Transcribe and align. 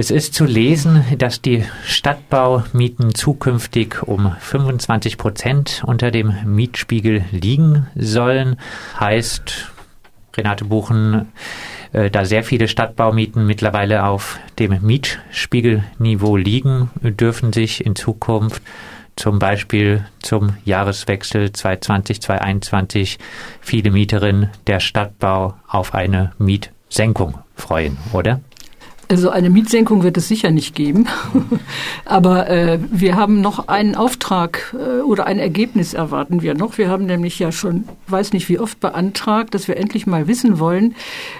Es 0.00 0.12
ist 0.12 0.32
zu 0.32 0.44
lesen, 0.44 1.04
dass 1.18 1.42
die 1.42 1.64
Stadtbaumieten 1.84 3.16
zukünftig 3.16 4.00
um 4.04 4.32
25 4.38 5.18
Prozent 5.18 5.82
unter 5.84 6.12
dem 6.12 6.36
Mietspiegel 6.44 7.24
liegen 7.32 7.88
sollen. 7.96 8.60
Heißt, 9.00 9.72
Renate 10.36 10.66
Buchen, 10.66 11.32
äh, 11.90 12.12
da 12.12 12.24
sehr 12.24 12.44
viele 12.44 12.68
Stadtbaumieten 12.68 13.44
mittlerweile 13.44 14.04
auf 14.04 14.38
dem 14.60 14.80
Mietspiegelniveau 14.82 16.36
liegen, 16.36 16.90
dürfen 17.02 17.52
sich 17.52 17.84
in 17.84 17.96
Zukunft 17.96 18.62
zum 19.16 19.40
Beispiel 19.40 20.06
zum 20.22 20.58
Jahreswechsel 20.64 21.50
2020, 21.50 22.22
2021 22.22 23.18
viele 23.60 23.90
Mieterinnen 23.90 24.50
der 24.68 24.78
Stadtbau 24.78 25.54
auf 25.66 25.92
eine 25.92 26.30
Mietsenkung 26.38 27.40
freuen, 27.56 27.98
oder? 28.12 28.38
Also 29.10 29.30
eine 29.30 29.48
Mietsenkung 29.48 30.02
wird 30.02 30.18
es 30.18 30.28
sicher 30.28 30.50
nicht 30.50 30.74
geben. 30.74 31.06
Aber 32.04 32.50
äh, 32.50 32.78
wir 32.90 33.16
haben 33.16 33.40
noch 33.40 33.68
einen 33.68 33.94
Auftrag 33.94 34.76
äh, 34.78 35.00
oder 35.00 35.26
ein 35.26 35.38
Ergebnis 35.38 35.94
erwarten 35.94 36.42
wir 36.42 36.52
noch. 36.52 36.76
Wir 36.76 36.90
haben 36.90 37.06
nämlich 37.06 37.38
ja 37.38 37.50
schon, 37.50 37.84
weiß 38.08 38.34
nicht 38.34 38.50
wie 38.50 38.58
oft 38.58 38.80
beantragt, 38.80 39.54
dass 39.54 39.66
wir 39.66 39.78
endlich 39.78 40.06
mal 40.06 40.28
wissen 40.28 40.58
wollen, 40.58 40.94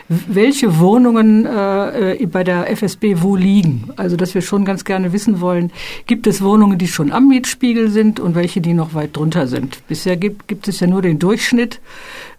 welche 0.08 0.78
Wohnungen 0.78 1.44
äh, 1.44 2.26
bei 2.32 2.42
der 2.42 2.70
FSB 2.70 3.16
wo 3.20 3.36
liegen. 3.36 3.90
Also 3.96 4.16
dass 4.16 4.34
wir 4.34 4.40
schon 4.40 4.64
ganz 4.64 4.84
gerne 4.86 5.12
wissen 5.12 5.42
wollen, 5.42 5.70
gibt 6.06 6.26
es 6.26 6.42
Wohnungen, 6.42 6.78
die 6.78 6.88
schon 6.88 7.12
am 7.12 7.28
Mietspiegel 7.28 7.90
sind 7.90 8.18
und 8.18 8.34
welche, 8.34 8.62
die 8.62 8.72
noch 8.72 8.94
weit 8.94 9.14
drunter 9.14 9.46
sind. 9.46 9.86
Bisher 9.88 10.16
gibt, 10.16 10.48
gibt 10.48 10.68
es 10.68 10.80
ja 10.80 10.86
nur 10.86 11.02
den 11.02 11.18
Durchschnitt 11.18 11.80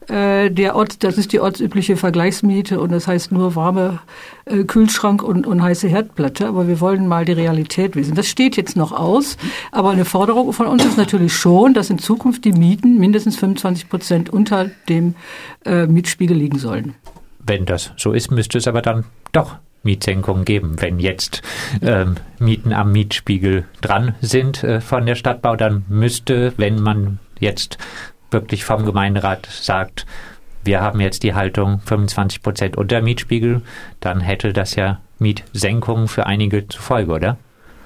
äh, 0.10 0.50
der 0.50 0.76
Ort, 0.76 1.04
das 1.04 1.18
ist 1.18 1.34
die 1.34 1.40
ortsübliche 1.40 1.96
Vergleichsmiete 1.96 2.80
und 2.80 2.92
das 2.92 3.08
heißt 3.08 3.32
nur 3.32 3.56
warme 3.56 4.00
äh, 4.46 4.64
Kühlschrank 4.64 5.22
und, 5.22 5.46
und 5.46 5.62
heiße 5.62 5.88
Herdplatte. 5.88 6.48
Aber 6.48 6.68
wir 6.68 6.80
wollen 6.80 7.08
mal 7.08 7.26
die 7.26 7.34
Realität 7.34 7.96
wissen. 7.96 8.16
Das 8.16 8.28
steht 8.28 8.58
jetzt 8.58 8.76
noch 8.76 8.92
aus. 8.92 9.38
Aber 9.72 9.92
eine 9.92 10.06
Forderung 10.06 10.52
von 10.54 10.68
uns 10.68 10.86
ist 10.86 10.98
natürlich 10.98 11.34
schon, 11.34 11.74
dass 11.74 11.90
in 11.90 12.00
Zukunft 12.00 12.46
die 12.46 12.54
Mieten 12.54 12.98
mindestens 12.98 13.38
25 13.38 13.90
Prozent 13.90 14.30
unter 14.30 14.72
dem 14.88 15.16
äh, 15.66 15.86
Mietspiegel 15.86 16.36
liegen 16.36 16.58
sollen. 16.58 16.96
Wenn 17.40 17.66
das 17.66 17.92
so 17.96 18.12
ist, 18.12 18.32
müsste 18.32 18.58
es 18.58 18.68
aber 18.68 18.82
dann 18.82 19.06
doch 19.32 19.58
Mietsenkungen 19.84 20.46
geben. 20.46 20.76
Wenn 20.80 21.00
jetzt 21.00 21.42
ähm, 21.82 22.16
Mieten 22.40 22.74
am 22.74 22.92
Mietspiegel 22.92 23.66
dran 23.82 24.16
sind 24.22 24.64
äh, 24.64 24.82
von 24.82 25.06
der 25.06 25.16
Stadtbau, 25.16 25.56
dann 25.56 25.86
müsste, 25.88 26.54
wenn 26.58 26.82
man 26.82 27.20
jetzt 27.40 27.78
wirklich 28.32 28.66
vom 28.66 28.86
Gemeinderat 28.86 29.48
sagt, 29.50 30.06
wir 30.64 30.82
haben 30.82 31.00
jetzt 31.00 31.24
die 31.24 31.34
Haltung 31.34 31.82
25 31.86 32.42
Prozent 32.42 32.78
unter 32.78 33.02
Mietspiegel, 33.02 33.62
dann 34.00 34.20
hätte 34.20 34.54
das 34.54 34.76
ja 34.76 35.00
Mietsenkungen 35.20 36.08
für 36.08 36.26
einige 36.26 36.68
zur 36.68 36.82
Folge, 36.82 37.12
oder? 37.12 37.38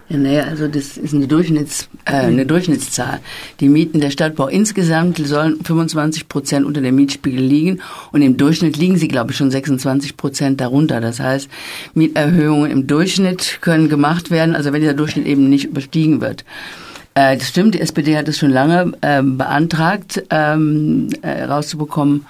Ja, 0.09 0.17
naja, 0.17 0.44
also 0.44 0.67
das 0.67 0.97
ist 0.97 1.13
eine, 1.13 1.27
Durchschnitts, 1.27 1.88
äh, 2.05 2.11
eine 2.11 2.45
Durchschnittszahl. 2.45 3.19
Die 3.61 3.69
Mieten 3.69 4.02
der 4.02 4.11
Stadtbau 4.11 4.47
insgesamt 4.47 5.17
sollen 5.25 5.63
25 5.63 6.27
Prozent 6.27 6.66
unter 6.66 6.81
dem 6.81 6.95
Mietspiegel 6.95 7.41
liegen 7.41 7.81
und 8.11 8.22
im 8.22 8.35
Durchschnitt 8.35 8.75
liegen 8.75 8.97
sie, 8.97 9.07
glaube 9.07 9.31
ich, 9.31 9.38
schon 9.38 9.50
26 9.50 10.17
Prozent 10.17 10.59
darunter. 10.59 11.00
Das 11.00 11.19
heißt, 11.19 11.47
Mieterhöhungen 11.94 12.69
im 12.69 12.85
Durchschnitt 12.85 13.59
können 13.61 13.88
gemacht 13.88 14.30
werden, 14.30 14.55
also 14.55 14.73
wenn 14.73 14.81
dieser 14.81 14.94
Durchschnitt 14.94 15.25
eben 15.25 15.50
nicht 15.50 15.66
überstiegen 15.66 16.19
wird. 16.19 16.44
Äh, 17.16 17.38
das 17.38 17.50
stimmt, 17.50 17.75
die 17.75 17.81
SPD 17.81 18.17
hat 18.17 18.28
es 18.28 18.39
schon 18.39 18.50
lange 18.50 18.94
äh, 19.02 19.22
beantragt, 19.22 20.23
ähm, 20.30 21.09
äh, 21.22 21.44
rauszubekommen, 21.44 22.25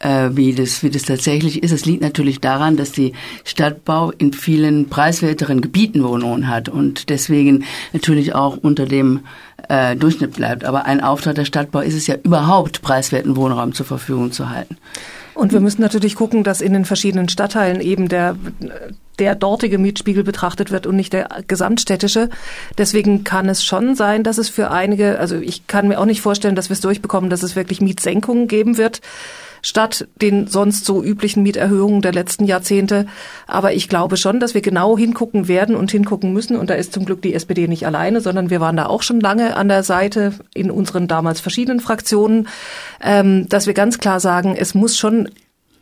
äh, 0.00 0.30
wie, 0.32 0.54
das, 0.54 0.82
wie 0.82 0.90
das 0.90 1.02
tatsächlich 1.02 1.62
ist. 1.62 1.72
Es 1.72 1.84
liegt 1.84 2.02
natürlich 2.02 2.40
daran, 2.40 2.76
dass 2.76 2.92
die 2.92 3.12
Stadtbau 3.44 4.12
in 4.12 4.32
vielen 4.32 4.88
preiswerteren 4.88 5.60
Gebieten 5.60 6.04
Wohnungen 6.04 6.48
hat 6.48 6.68
und 6.68 7.08
deswegen 7.08 7.64
natürlich 7.92 8.34
auch 8.34 8.56
unter 8.56 8.86
dem 8.86 9.20
äh, 9.68 9.96
Durchschnitt 9.96 10.34
bleibt. 10.34 10.64
Aber 10.64 10.86
ein 10.86 11.00
Auftrag 11.00 11.34
der 11.34 11.44
Stadtbau 11.44 11.80
ist 11.80 11.94
es 11.94 12.06
ja 12.06 12.14
überhaupt, 12.22 12.82
preiswerten 12.82 13.36
Wohnraum 13.36 13.74
zur 13.74 13.86
Verfügung 13.86 14.32
zu 14.32 14.50
halten. 14.50 14.76
Und 15.34 15.52
wir 15.52 15.60
müssen 15.60 15.82
natürlich 15.82 16.16
gucken, 16.16 16.42
dass 16.42 16.60
in 16.60 16.72
den 16.72 16.84
verschiedenen 16.84 17.28
Stadtteilen 17.28 17.80
eben 17.80 18.08
der 18.08 18.36
der 19.18 19.34
dortige 19.34 19.78
Mietspiegel 19.78 20.22
betrachtet 20.22 20.70
wird 20.70 20.86
und 20.86 20.94
nicht 20.94 21.12
der 21.12 21.28
gesamtstädtische. 21.48 22.28
Deswegen 22.76 23.24
kann 23.24 23.48
es 23.48 23.64
schon 23.64 23.96
sein, 23.96 24.22
dass 24.22 24.38
es 24.38 24.48
für 24.48 24.70
einige, 24.70 25.18
also 25.18 25.34
ich 25.36 25.66
kann 25.66 25.88
mir 25.88 25.98
auch 25.98 26.04
nicht 26.04 26.20
vorstellen, 26.20 26.54
dass 26.54 26.68
wir 26.68 26.74
es 26.74 26.80
durchbekommen, 26.80 27.28
dass 27.28 27.42
es 27.42 27.56
wirklich 27.56 27.80
Mietsenkungen 27.80 28.46
geben 28.46 28.76
wird 28.76 29.00
statt 29.68 30.08
den 30.20 30.46
sonst 30.46 30.84
so 30.86 31.02
üblichen 31.02 31.42
Mieterhöhungen 31.42 32.00
der 32.00 32.12
letzten 32.12 32.44
Jahrzehnte. 32.44 33.06
Aber 33.46 33.74
ich 33.74 33.88
glaube 33.88 34.16
schon, 34.16 34.40
dass 34.40 34.54
wir 34.54 34.62
genau 34.62 34.96
hingucken 34.96 35.46
werden 35.46 35.76
und 35.76 35.90
hingucken 35.90 36.32
müssen. 36.32 36.56
Und 36.56 36.70
da 36.70 36.74
ist 36.74 36.94
zum 36.94 37.04
Glück 37.04 37.20
die 37.20 37.34
SPD 37.34 37.68
nicht 37.68 37.86
alleine, 37.86 38.20
sondern 38.20 38.50
wir 38.50 38.60
waren 38.60 38.76
da 38.76 38.86
auch 38.86 39.02
schon 39.02 39.20
lange 39.20 39.56
an 39.56 39.68
der 39.68 39.82
Seite 39.82 40.32
in 40.54 40.70
unseren 40.70 41.06
damals 41.06 41.40
verschiedenen 41.40 41.80
Fraktionen, 41.80 42.48
ähm, 43.02 43.46
dass 43.48 43.66
wir 43.66 43.74
ganz 43.74 43.98
klar 43.98 44.20
sagen, 44.20 44.56
es 44.58 44.74
muss 44.74 44.96
schon 44.96 45.28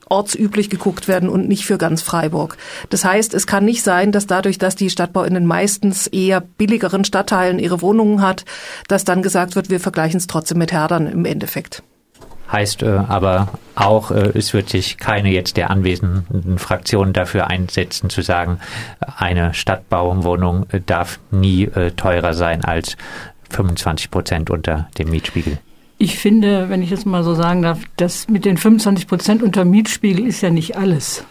ortsüblich 0.08 0.70
geguckt 0.70 1.08
werden 1.08 1.28
und 1.28 1.48
nicht 1.48 1.64
für 1.64 1.78
ganz 1.78 2.02
Freiburg. 2.02 2.56
Das 2.90 3.04
heißt, 3.04 3.34
es 3.34 3.46
kann 3.46 3.64
nicht 3.64 3.82
sein, 3.82 4.12
dass 4.12 4.26
dadurch, 4.26 4.58
dass 4.58 4.76
die 4.76 4.90
Stadtbau 4.90 5.24
in 5.24 5.34
den 5.34 5.46
meistens 5.46 6.06
eher 6.06 6.40
billigeren 6.40 7.04
Stadtteilen 7.04 7.58
ihre 7.58 7.82
Wohnungen 7.82 8.22
hat, 8.22 8.44
dass 8.88 9.04
dann 9.04 9.22
gesagt 9.22 9.56
wird, 9.56 9.70
wir 9.70 9.80
vergleichen 9.80 10.18
es 10.18 10.26
trotzdem 10.26 10.58
mit 10.58 10.72
Herdern 10.72 11.06
im 11.06 11.24
Endeffekt. 11.24 11.82
Heißt 12.50 12.82
äh, 12.82 13.00
aber 13.08 13.48
auch, 13.74 14.10
äh, 14.10 14.32
es 14.34 14.54
wird 14.54 14.68
sich 14.68 14.98
keine 14.98 15.30
jetzt 15.30 15.56
der 15.56 15.70
anwesenden 15.70 16.58
Fraktionen 16.58 17.12
dafür 17.12 17.48
einsetzen, 17.48 18.10
zu 18.10 18.22
sagen, 18.22 18.60
eine 19.00 19.52
Stadtbauwohnung 19.54 20.66
darf 20.86 21.18
nie 21.30 21.64
äh, 21.64 21.90
teurer 21.92 22.34
sein 22.34 22.64
als 22.64 22.96
25 23.50 24.10
Prozent 24.10 24.50
unter 24.50 24.88
dem 24.98 25.10
Mietspiegel. 25.10 25.58
Ich 25.98 26.18
finde, 26.18 26.68
wenn 26.68 26.82
ich 26.82 26.90
das 26.90 27.06
mal 27.06 27.24
so 27.24 27.34
sagen 27.34 27.62
darf, 27.62 27.80
das 27.96 28.28
mit 28.28 28.44
den 28.44 28.58
25 28.58 29.06
Prozent 29.06 29.42
unter 29.42 29.64
Mietspiegel 29.64 30.26
ist 30.26 30.42
ja 30.42 30.50
nicht 30.50 30.76
alles. 30.76 31.24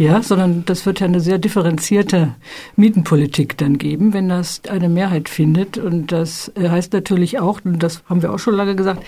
Ja, 0.00 0.22
sondern 0.22 0.64
das 0.64 0.86
wird 0.86 1.00
ja 1.00 1.06
eine 1.06 1.20
sehr 1.20 1.36
differenzierte 1.36 2.34
Mietenpolitik 2.74 3.58
dann 3.58 3.76
geben, 3.76 4.14
wenn 4.14 4.30
das 4.30 4.62
eine 4.66 4.88
Mehrheit 4.88 5.28
findet. 5.28 5.76
Und 5.76 6.10
das 6.10 6.50
äh, 6.54 6.70
heißt 6.70 6.94
natürlich 6.94 7.38
auch, 7.38 7.60
und 7.62 7.82
das 7.82 8.02
haben 8.08 8.22
wir 8.22 8.32
auch 8.32 8.38
schon 8.38 8.54
lange 8.54 8.74
gesagt, 8.74 9.04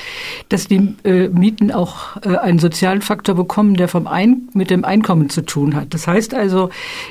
dass 0.50 0.68
die 0.68 0.94
äh, 1.04 1.28
Mieten 1.28 1.72
auch 1.72 2.18
äh, 2.22 2.36
einen 2.36 2.58
sozialen 2.58 3.00
Faktor 3.00 3.36
bekommen, 3.36 3.74
der 3.78 3.88
vom 3.88 4.06
Ein 4.06 4.50
mit 4.52 4.68
dem 4.68 4.84
Einkommen 4.84 5.30
zu 5.30 5.40
tun 5.40 5.74
hat. 5.74 5.94
Das 5.94 6.06
heißt 6.06 6.34
also, 6.34 6.68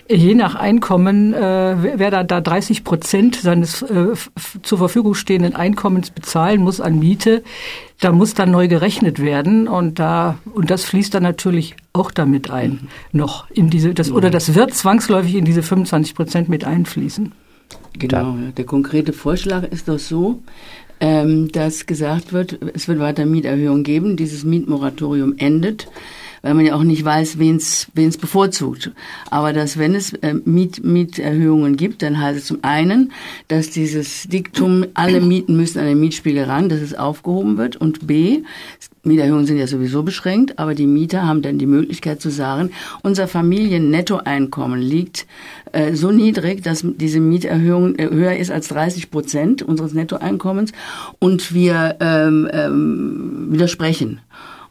je 0.07 0.35
nach 0.35 0.53
Einkommen, 0.53 1.33
wer 1.33 2.11
da, 2.11 2.23
da 2.23 2.39
30 2.39 2.83
Prozent 2.83 3.35
seines 3.37 3.83
zur 4.61 4.77
Verfügung 4.77 5.15
stehenden 5.15 5.55
Einkommens 5.55 6.11
bezahlen 6.11 6.61
muss 6.61 6.81
an 6.81 6.99
Miete, 6.99 7.41
da 8.01 8.11
muss 8.11 8.33
dann 8.33 8.51
neu 8.51 8.67
gerechnet 8.67 9.21
werden 9.21 9.67
und 9.67 9.99
da 9.99 10.37
und 10.53 10.69
das 10.69 10.83
fließt 10.83 11.13
dann 11.13 11.23
natürlich 11.23 11.75
auch 11.93 12.11
damit 12.11 12.49
ein 12.49 12.89
noch 13.11 13.49
in 13.51 13.69
diese 13.69 13.93
das 13.93 14.11
oder 14.11 14.29
das 14.29 14.55
wird 14.55 14.73
zwangsläufig 14.73 15.35
in 15.35 15.45
diese 15.45 15.63
25 15.63 16.15
Prozent 16.15 16.49
mit 16.49 16.65
einfließen. 16.65 17.31
Genau, 17.97 18.35
der 18.57 18.65
konkrete 18.65 19.13
Vorschlag 19.13 19.63
ist 19.63 19.87
doch 19.87 19.99
so, 19.99 20.41
ähm, 20.99 21.51
dass 21.51 21.85
gesagt 21.85 22.33
wird, 22.33 22.59
es 22.73 22.87
wird 22.87 22.99
weiter 22.99 23.25
Mieterhöhungen 23.25 23.83
geben, 23.83 24.17
dieses 24.17 24.43
Mietmoratorium 24.43 25.35
endet 25.37 25.87
weil 26.41 26.53
man 26.53 26.65
ja 26.65 26.75
auch 26.75 26.83
nicht 26.83 27.03
weiß, 27.03 27.37
wen 27.39 27.57
es 27.57 28.17
bevorzugt. 28.17 28.91
Aber 29.29 29.53
dass, 29.53 29.77
wenn 29.77 29.95
es 29.95 30.13
äh, 30.13 30.33
Miet, 30.33 30.83
Mieterhöhungen 30.83 31.77
gibt, 31.77 32.01
dann 32.01 32.19
heißt 32.19 32.39
es 32.39 32.45
zum 32.45 32.59
einen, 32.63 33.11
dass 33.47 33.69
dieses 33.69 34.23
Diktum, 34.23 34.85
alle 34.93 35.21
Mieten 35.21 35.55
müssen 35.55 35.79
an 35.79 35.85
den 35.85 35.99
Mietspiegel 35.99 36.45
ran, 36.45 36.69
dass 36.69 36.81
es 36.81 36.93
aufgehoben 36.93 37.57
wird. 37.57 37.75
Und 37.75 38.07
B, 38.07 38.41
Mieterhöhungen 39.03 39.45
sind 39.45 39.57
ja 39.57 39.67
sowieso 39.67 40.03
beschränkt, 40.03 40.59
aber 40.59 40.75
die 40.75 40.87
Mieter 40.87 41.27
haben 41.27 41.41
dann 41.41 41.57
die 41.57 41.65
Möglichkeit 41.65 42.21
zu 42.21 42.29
sagen, 42.29 42.71
unser 43.01 43.27
Familiennettoeinkommen 43.27 44.79
liegt 44.79 45.25
äh, 45.71 45.93
so 45.95 46.11
niedrig, 46.11 46.63
dass 46.63 46.85
diese 46.85 47.19
Mieterhöhung 47.19 47.95
äh, 47.95 48.09
höher 48.09 48.35
ist 48.35 48.51
als 48.51 48.67
30 48.67 49.09
Prozent 49.09 49.61
unseres 49.63 49.93
Nettoeinkommens 49.93 50.71
und 51.19 51.53
wir 51.53 51.97
ähm, 51.99 52.47
ähm, 52.51 53.47
widersprechen. 53.49 54.21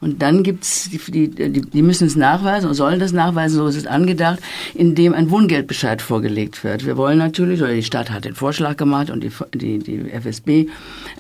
Und 0.01 0.23
dann 0.23 0.43
gibt's 0.43 0.89
die, 0.91 1.29
die, 1.29 1.61
die 1.61 1.83
müssen 1.83 2.07
es 2.07 2.17
nachweisen 2.17 2.69
und 2.69 2.75
sollen 2.75 2.99
das 2.99 3.13
nachweisen, 3.13 3.59
so 3.59 3.67
ist 3.67 3.77
es 3.77 3.87
angedacht, 3.87 4.39
indem 4.75 5.13
ein 5.13 5.31
Wohngeldbescheid 5.31 6.01
vorgelegt 6.01 6.65
wird. 6.65 6.87
Wir 6.87 6.97
wollen 6.97 7.19
natürlich, 7.19 7.61
oder 7.61 7.75
die 7.75 7.83
Stadt 7.83 8.11
hat 8.11 8.25
den 8.25 8.35
Vorschlag 8.35 8.77
gemacht 8.77 9.11
und 9.11 9.23
die, 9.23 9.31
die, 9.55 9.79
die 9.79 10.11
FSB, 10.11 10.69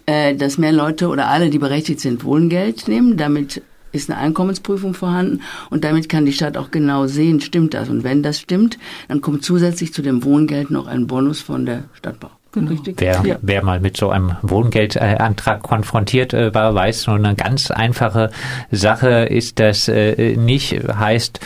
äh, 0.06 0.34
dass 0.34 0.56
mehr 0.56 0.72
Leute 0.72 1.08
oder 1.08 1.28
alle, 1.28 1.50
die 1.50 1.58
berechtigt 1.58 2.00
sind, 2.00 2.24
Wohngeld 2.24 2.88
nehmen. 2.88 3.18
Damit 3.18 3.62
ist 3.92 4.10
eine 4.10 4.18
Einkommensprüfung 4.18 4.94
vorhanden 4.94 5.42
und 5.68 5.84
damit 5.84 6.08
kann 6.08 6.24
die 6.24 6.32
Stadt 6.32 6.56
auch 6.56 6.70
genau 6.70 7.06
sehen, 7.06 7.40
stimmt 7.40 7.74
das. 7.74 7.88
Und 7.90 8.02
wenn 8.02 8.22
das 8.22 8.40
stimmt, 8.40 8.78
dann 9.08 9.20
kommt 9.20 9.44
zusätzlich 9.44 9.92
zu 9.92 10.00
dem 10.00 10.24
Wohngeld 10.24 10.70
noch 10.70 10.86
ein 10.86 11.06
Bonus 11.06 11.40
von 11.40 11.66
der 11.66 11.84
Stadtbau. 11.92 12.30
Genau. 12.52 12.72
Wer, 12.96 13.22
ja. 13.24 13.36
wer 13.40 13.64
mal 13.64 13.78
mit 13.78 13.96
so 13.96 14.10
einem 14.10 14.36
Wohngeldantrag 14.42 15.62
konfrontiert 15.62 16.34
äh, 16.34 16.52
war, 16.52 16.74
weiß, 16.74 17.02
so 17.02 17.12
eine 17.12 17.36
ganz 17.36 17.70
einfache 17.70 18.30
Sache 18.72 19.26
ist 19.26 19.60
das 19.60 19.86
äh, 19.88 20.36
nicht. 20.36 20.72
Heißt, 20.72 21.38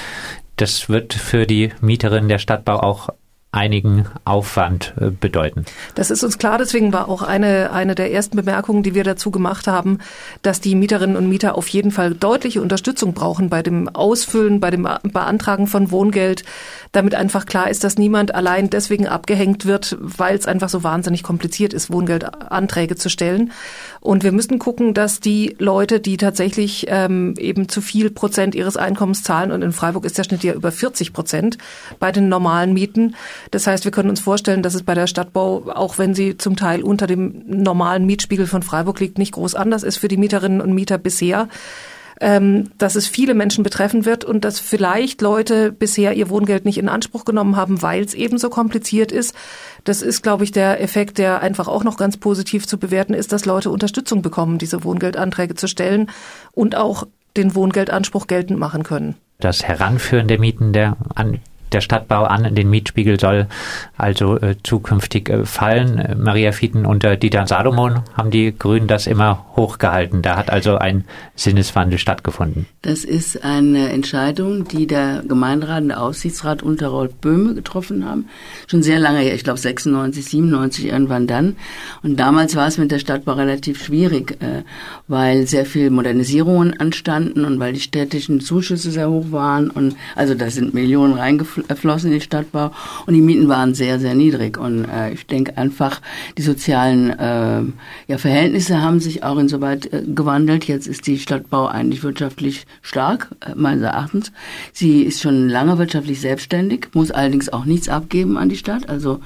das 0.56 0.88
wird 0.88 1.12
für 1.12 1.46
die 1.46 1.70
Mieterin 1.80 2.28
der 2.28 2.38
Stadtbau 2.38 2.80
auch 2.80 3.10
einigen 3.54 4.06
Aufwand 4.24 4.94
äh, 5.00 5.10
bedeuten. 5.10 5.64
Das 5.94 6.10
ist 6.10 6.24
uns 6.24 6.38
klar, 6.38 6.58
deswegen 6.58 6.92
war 6.92 7.08
auch 7.08 7.22
eine, 7.22 7.70
eine 7.72 7.94
der 7.94 8.12
ersten 8.12 8.36
Bemerkungen, 8.36 8.82
die 8.82 8.94
wir 8.94 9.04
dazu 9.04 9.30
gemacht 9.30 9.68
haben, 9.68 9.98
dass 10.42 10.60
die 10.60 10.74
Mieterinnen 10.74 11.16
und 11.16 11.28
Mieter 11.28 11.56
auf 11.56 11.68
jeden 11.68 11.92
Fall 11.92 12.14
deutliche 12.14 12.60
Unterstützung 12.60 13.14
brauchen 13.14 13.48
bei 13.48 13.62
dem 13.62 13.88
Ausfüllen, 13.88 14.58
bei 14.60 14.70
dem 14.70 14.88
Beantragen 15.04 15.68
von 15.68 15.90
Wohngeld, 15.90 16.44
damit 16.92 17.14
einfach 17.14 17.46
klar 17.46 17.70
ist, 17.70 17.84
dass 17.84 17.96
niemand 17.96 18.34
allein 18.34 18.70
deswegen 18.70 19.06
abgehängt 19.06 19.66
wird, 19.66 19.96
weil 20.00 20.36
es 20.36 20.46
einfach 20.46 20.68
so 20.68 20.82
wahnsinnig 20.82 21.22
kompliziert 21.22 21.72
ist, 21.72 21.92
Wohngeldanträge 21.92 22.96
zu 22.96 23.08
stellen. 23.08 23.52
Und 24.04 24.22
wir 24.22 24.32
müssen 24.32 24.58
gucken, 24.58 24.92
dass 24.92 25.20
die 25.20 25.56
Leute, 25.58 25.98
die 25.98 26.18
tatsächlich 26.18 26.84
ähm, 26.90 27.32
eben 27.38 27.70
zu 27.70 27.80
viel 27.80 28.10
Prozent 28.10 28.54
ihres 28.54 28.76
Einkommens 28.76 29.22
zahlen, 29.22 29.50
und 29.50 29.62
in 29.62 29.72
Freiburg 29.72 30.04
ist 30.04 30.18
der 30.18 30.24
Schnitt 30.24 30.44
ja 30.44 30.52
über 30.52 30.70
40 30.70 31.14
Prozent 31.14 31.56
bei 32.00 32.12
den 32.12 32.28
normalen 32.28 32.74
Mieten. 32.74 33.14
Das 33.50 33.66
heißt, 33.66 33.84
wir 33.84 33.92
können 33.92 34.10
uns 34.10 34.20
vorstellen, 34.20 34.62
dass 34.62 34.74
es 34.74 34.82
bei 34.82 34.92
der 34.92 35.06
Stadtbau, 35.06 35.70
auch 35.74 35.96
wenn 35.96 36.14
sie 36.14 36.36
zum 36.36 36.54
Teil 36.54 36.82
unter 36.82 37.06
dem 37.06 37.44
normalen 37.46 38.04
Mietspiegel 38.04 38.46
von 38.46 38.62
Freiburg 38.62 39.00
liegt, 39.00 39.16
nicht 39.16 39.32
groß 39.32 39.54
anders 39.54 39.82
ist 39.82 39.96
für 39.96 40.08
die 40.08 40.18
Mieterinnen 40.18 40.60
und 40.60 40.74
Mieter 40.74 40.98
bisher 40.98 41.48
ähm, 42.20 42.70
dass 42.78 42.94
es 42.94 43.06
viele 43.06 43.34
Menschen 43.34 43.64
betreffen 43.64 44.04
wird 44.04 44.24
und 44.24 44.44
dass 44.44 44.60
vielleicht 44.60 45.20
Leute 45.22 45.72
bisher 45.72 46.14
ihr 46.14 46.30
Wohngeld 46.30 46.64
nicht 46.64 46.78
in 46.78 46.88
Anspruch 46.88 47.24
genommen 47.24 47.56
haben, 47.56 47.82
weil 47.82 48.02
es 48.02 48.14
eben 48.14 48.38
so 48.38 48.50
kompliziert 48.50 49.12
ist. 49.12 49.34
Das 49.84 50.02
ist, 50.02 50.22
glaube 50.22 50.44
ich, 50.44 50.52
der 50.52 50.80
Effekt, 50.80 51.18
der 51.18 51.40
einfach 51.40 51.68
auch 51.68 51.84
noch 51.84 51.96
ganz 51.96 52.16
positiv 52.16 52.66
zu 52.66 52.78
bewerten 52.78 53.14
ist, 53.14 53.32
dass 53.32 53.44
Leute 53.44 53.70
Unterstützung 53.70 54.22
bekommen, 54.22 54.58
diese 54.58 54.84
Wohngeldanträge 54.84 55.54
zu 55.54 55.66
stellen 55.68 56.10
und 56.52 56.76
auch 56.76 57.06
den 57.36 57.54
Wohngeldanspruch 57.54 58.26
geltend 58.26 58.58
machen 58.58 58.84
können. 58.84 59.16
Das 59.40 59.64
Heranführen 59.64 60.28
der 60.28 60.38
Mieten 60.38 60.72
der 60.72 60.96
an 61.14 61.40
der 61.74 61.80
Stadtbau 61.80 62.24
an 62.24 62.54
den 62.54 62.70
Mietspiegel 62.70 63.18
soll 63.18 63.48
also 63.98 64.38
äh, 64.38 64.54
zukünftig 64.62 65.28
äh, 65.28 65.44
fallen. 65.44 66.16
Maria 66.18 66.52
Fieten 66.52 66.86
und 66.86 67.04
äh, 67.04 67.18
Dieter 67.18 67.46
Salomon 67.46 68.02
haben 68.16 68.30
die 68.30 68.54
Grünen 68.56 68.86
das 68.86 69.06
immer 69.06 69.44
hochgehalten. 69.56 70.22
Da 70.22 70.36
hat 70.36 70.50
also 70.50 70.76
ein 70.76 71.04
Sinneswandel 71.34 71.98
stattgefunden. 71.98 72.66
Das 72.82 73.04
ist 73.04 73.44
eine 73.44 73.90
Entscheidung, 73.90 74.68
die 74.68 74.86
der 74.86 75.22
Gemeinderat 75.26 75.82
und 75.82 75.88
der 75.88 76.02
Aufsichtsrat 76.02 76.62
unter 76.62 76.88
Rolf 76.88 77.14
Böhme 77.16 77.54
getroffen 77.54 78.04
haben. 78.04 78.26
Schon 78.68 78.82
sehr 78.82 79.00
lange 79.00 79.18
her, 79.18 79.34
ich 79.34 79.44
glaube 79.44 79.58
96, 79.58 80.24
97 80.24 80.86
irgendwann 80.86 81.26
dann. 81.26 81.56
Und 82.02 82.18
damals 82.18 82.54
war 82.54 82.68
es 82.68 82.78
mit 82.78 82.90
der 82.90 82.98
Stadtbau 83.00 83.32
relativ 83.32 83.82
schwierig, 83.82 84.38
äh, 84.40 84.62
weil 85.08 85.46
sehr 85.46 85.66
viel 85.66 85.90
Modernisierungen 85.90 86.78
anstanden 86.78 87.44
und 87.44 87.58
weil 87.58 87.72
die 87.72 87.80
städtischen 87.80 88.40
Zuschüsse 88.40 88.90
sehr 88.90 89.10
hoch 89.10 89.32
waren 89.32 89.70
und 89.70 89.96
also 90.14 90.34
da 90.34 90.50
sind 90.50 90.74
Millionen 90.74 91.14
reingeflossen 91.14 91.63
erflossen 91.68 92.06
in 92.06 92.12
den 92.12 92.20
Stadtbau 92.20 92.70
und 93.06 93.14
die 93.14 93.20
Mieten 93.20 93.48
waren 93.48 93.74
sehr, 93.74 93.98
sehr 93.98 94.14
niedrig. 94.14 94.58
Und 94.58 94.84
äh, 94.84 95.12
ich 95.12 95.26
denke 95.26 95.56
einfach, 95.56 96.00
die 96.36 96.42
sozialen 96.42 97.10
äh, 97.10 97.62
ja, 98.06 98.18
Verhältnisse 98.18 98.80
haben 98.80 99.00
sich 99.00 99.22
auch 99.22 99.38
insoweit 99.38 99.92
äh, 99.92 100.02
gewandelt. 100.06 100.64
Jetzt 100.64 100.86
ist 100.86 101.06
die 101.06 101.18
Stadtbau 101.18 101.66
eigentlich 101.66 102.02
wirtschaftlich 102.02 102.66
stark, 102.82 103.28
äh, 103.40 103.54
meines 103.54 103.82
Erachtens. 103.82 104.32
Sie 104.72 105.02
ist 105.02 105.20
schon 105.20 105.48
lange 105.48 105.78
wirtschaftlich 105.78 106.20
selbstständig, 106.20 106.88
muss 106.92 107.10
allerdings 107.10 107.48
auch 107.52 107.64
nichts 107.64 107.88
abgeben 107.88 108.36
an 108.36 108.48
die 108.48 108.56
Stadt, 108.56 108.88
also 108.88 109.20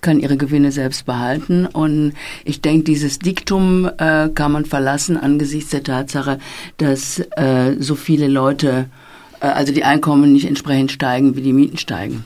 kann 0.00 0.20
ihre 0.20 0.36
Gewinne 0.36 0.72
selbst 0.72 1.06
behalten. 1.06 1.66
Und 1.66 2.12
ich 2.44 2.60
denke, 2.60 2.84
dieses 2.84 3.18
Diktum 3.18 3.90
äh, 3.98 4.28
kann 4.28 4.52
man 4.52 4.64
verlassen 4.64 5.16
angesichts 5.16 5.70
der 5.70 5.82
Tatsache, 5.82 6.38
dass 6.78 7.20
äh, 7.36 7.76
so 7.78 7.94
viele 7.94 8.28
Leute 8.28 8.86
also 9.42 9.72
die 9.72 9.84
Einkommen 9.84 10.32
nicht 10.32 10.46
entsprechend 10.46 10.92
steigen, 10.92 11.36
wie 11.36 11.42
die 11.42 11.52
Mieten 11.52 11.78
steigen. 11.78 12.24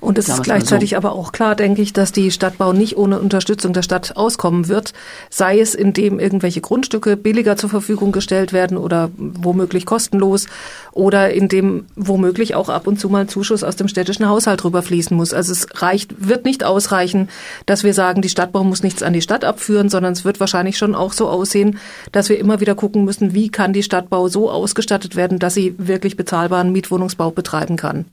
Und 0.00 0.18
es 0.18 0.28
ist 0.28 0.42
gleichzeitig 0.42 0.90
so. 0.90 0.96
aber 0.96 1.12
auch 1.12 1.32
klar, 1.32 1.54
denke 1.54 1.82
ich, 1.82 1.92
dass 1.92 2.12
die 2.12 2.30
Stadtbau 2.30 2.72
nicht 2.72 2.96
ohne 2.96 3.20
Unterstützung 3.20 3.72
der 3.72 3.82
Stadt 3.82 4.16
auskommen 4.16 4.68
wird, 4.68 4.92
sei 5.30 5.58
es 5.60 5.74
indem 5.74 6.18
irgendwelche 6.18 6.60
Grundstücke 6.60 7.16
billiger 7.16 7.56
zur 7.56 7.70
Verfügung 7.70 8.12
gestellt 8.12 8.52
werden 8.52 8.76
oder 8.76 9.10
womöglich 9.16 9.86
kostenlos 9.86 10.46
oder 10.92 11.30
indem 11.32 11.86
womöglich 11.96 12.54
auch 12.54 12.68
ab 12.68 12.86
und 12.86 12.98
zu 12.98 13.08
mal 13.08 13.26
Zuschuss 13.26 13.64
aus 13.64 13.76
dem 13.76 13.88
städtischen 13.88 14.28
Haushalt 14.28 14.64
rüberfließen 14.64 15.16
muss. 15.16 15.32
Also 15.32 15.52
es 15.52 15.66
reicht, 15.82 16.28
wird 16.28 16.44
nicht 16.44 16.64
ausreichen, 16.64 17.28
dass 17.66 17.84
wir 17.84 17.94
sagen, 17.94 18.22
die 18.22 18.28
Stadtbau 18.28 18.64
muss 18.64 18.82
nichts 18.82 19.02
an 19.02 19.12
die 19.12 19.22
Stadt 19.22 19.44
abführen, 19.44 19.88
sondern 19.88 20.12
es 20.12 20.24
wird 20.24 20.40
wahrscheinlich 20.40 20.78
schon 20.78 20.94
auch 20.94 21.12
so 21.12 21.28
aussehen, 21.28 21.78
dass 22.12 22.28
wir 22.28 22.38
immer 22.38 22.60
wieder 22.60 22.74
gucken 22.74 23.04
müssen, 23.04 23.34
wie 23.34 23.48
kann 23.48 23.72
die 23.72 23.82
Stadtbau 23.82 24.28
so 24.28 24.50
ausgestattet 24.50 25.16
werden, 25.16 25.38
dass 25.38 25.54
sie 25.54 25.74
wirklich 25.78 26.16
bezahlbaren 26.16 26.72
Mietwohnungsbau 26.72 27.30
betreiben 27.30 27.76
kann. 27.76 28.06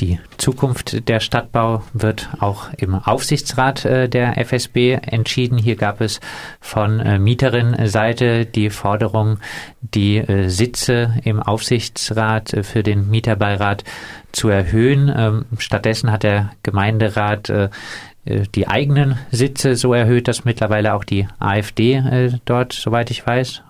Die 0.00 0.18
Zukunft 0.38 1.08
der 1.08 1.20
Stadtbau 1.20 1.82
wird 1.92 2.28
auch 2.40 2.72
im 2.76 2.94
Aufsichtsrat 2.94 3.84
äh, 3.84 4.08
der 4.08 4.36
FSB 4.38 4.94
entschieden. 4.94 5.56
Hier 5.56 5.76
gab 5.76 6.00
es 6.00 6.20
von 6.60 6.98
äh, 6.98 7.18
Mieterinnenseite 7.18 8.44
die 8.44 8.70
Forderung, 8.70 9.38
die 9.80 10.16
äh, 10.16 10.48
Sitze 10.48 11.14
im 11.22 11.40
Aufsichtsrat 11.40 12.56
für 12.62 12.82
den 12.82 13.08
Mieterbeirat 13.08 13.84
zu 14.32 14.48
erhöhen. 14.48 15.12
Ähm, 15.16 15.44
stattdessen 15.58 16.10
hat 16.10 16.24
der 16.24 16.50
Gemeinderat 16.62 17.52
die 18.26 18.68
eigenen 18.68 19.18
Sitze 19.30 19.76
so 19.76 19.92
erhöht, 19.92 20.28
dass 20.28 20.46
mittlerweile 20.46 20.94
auch 20.94 21.04
die 21.04 21.28
AfD 21.38 22.30
dort, 22.46 22.72
soweit 22.72 23.10
ich 23.10 23.26
weiß, 23.26 23.62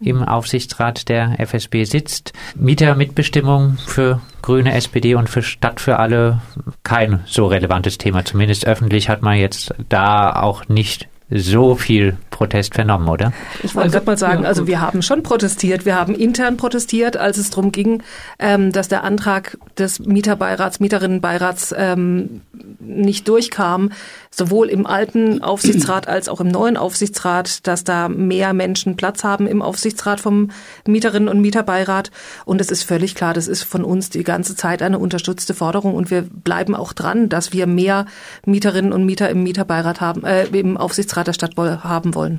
im 0.00 0.22
Aufsichtsrat 0.22 1.08
der 1.08 1.38
FSB 1.38 1.84
sitzt. 1.84 2.32
Mietermitbestimmung 2.54 3.78
für 3.86 4.20
Grüne, 4.42 4.74
SPD 4.74 5.14
und 5.14 5.28
für 5.28 5.42
Stadt 5.42 5.80
für 5.80 5.98
alle 5.98 6.40
kein 6.82 7.20
so 7.26 7.46
relevantes 7.46 7.98
Thema. 7.98 8.24
Zumindest 8.24 8.66
öffentlich 8.66 9.08
hat 9.08 9.22
man 9.22 9.38
jetzt 9.38 9.74
da 9.88 10.32
auch 10.34 10.68
nicht 10.68 11.08
so 11.30 11.74
viel 11.74 12.16
Protest 12.42 12.74
vernommen, 12.74 13.08
oder? 13.08 13.32
Ich 13.62 13.74
wollte 13.74 13.94
also, 13.94 14.06
mal 14.06 14.18
sagen, 14.18 14.42
ja, 14.42 14.48
also 14.48 14.66
wir 14.66 14.80
haben 14.80 15.00
schon 15.02 15.22
protestiert. 15.22 15.84
Wir 15.84 15.94
haben 15.94 16.14
intern 16.14 16.56
protestiert, 16.56 17.16
als 17.16 17.38
es 17.38 17.50
darum 17.50 17.70
ging, 17.70 18.02
ähm, 18.40 18.72
dass 18.72 18.88
der 18.88 19.04
Antrag 19.04 19.58
des 19.78 20.00
Mieterbeirats, 20.00 20.80
Mieterinnenbeirats 20.80 21.72
ähm, 21.76 22.40
nicht 22.80 23.28
durchkam, 23.28 23.90
sowohl 24.30 24.68
im 24.70 24.86
alten 24.86 25.42
Aufsichtsrat 25.42 26.08
als 26.08 26.28
auch 26.28 26.40
im 26.40 26.48
neuen 26.48 26.76
Aufsichtsrat, 26.76 27.66
dass 27.66 27.84
da 27.84 28.08
mehr 28.08 28.54
Menschen 28.54 28.96
Platz 28.96 29.22
haben 29.22 29.46
im 29.46 29.62
Aufsichtsrat 29.62 30.20
vom 30.20 30.50
Mieterinnen- 30.86 31.28
und 31.28 31.40
Mieterbeirat. 31.40 32.10
Und 32.44 32.60
es 32.60 32.70
ist 32.70 32.82
völlig 32.82 33.14
klar, 33.14 33.34
das 33.34 33.46
ist 33.46 33.62
von 33.62 33.84
uns 33.84 34.10
die 34.10 34.24
ganze 34.24 34.56
Zeit 34.56 34.82
eine 34.82 34.98
unterstützte 34.98 35.54
Forderung 35.54 35.94
und 35.94 36.10
wir 36.10 36.22
bleiben 36.22 36.74
auch 36.74 36.92
dran, 36.92 37.28
dass 37.28 37.52
wir 37.52 37.66
mehr 37.66 38.06
Mieterinnen 38.44 38.92
und 38.92 39.04
Mieter 39.04 39.30
im 39.30 39.42
Mieterbeirat 39.44 40.00
haben, 40.00 40.24
äh, 40.24 40.46
im 40.46 40.76
Aufsichtsrat 40.76 41.28
der 41.28 41.34
Stadt 41.34 41.56
haben 41.56 42.14
wollen. 42.14 42.31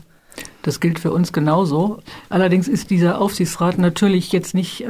Das 0.63 0.79
gilt 0.79 0.97
für 0.97 1.11
uns 1.11 1.33
genauso. 1.33 1.99
Allerdings 2.29 2.69
ist 2.69 2.89
dieser 2.89 3.19
Aufsichtsrat 3.19 3.77
natürlich 3.77 4.31
jetzt 4.31 4.53
nicht, 4.53 4.81
äh, 4.81 4.87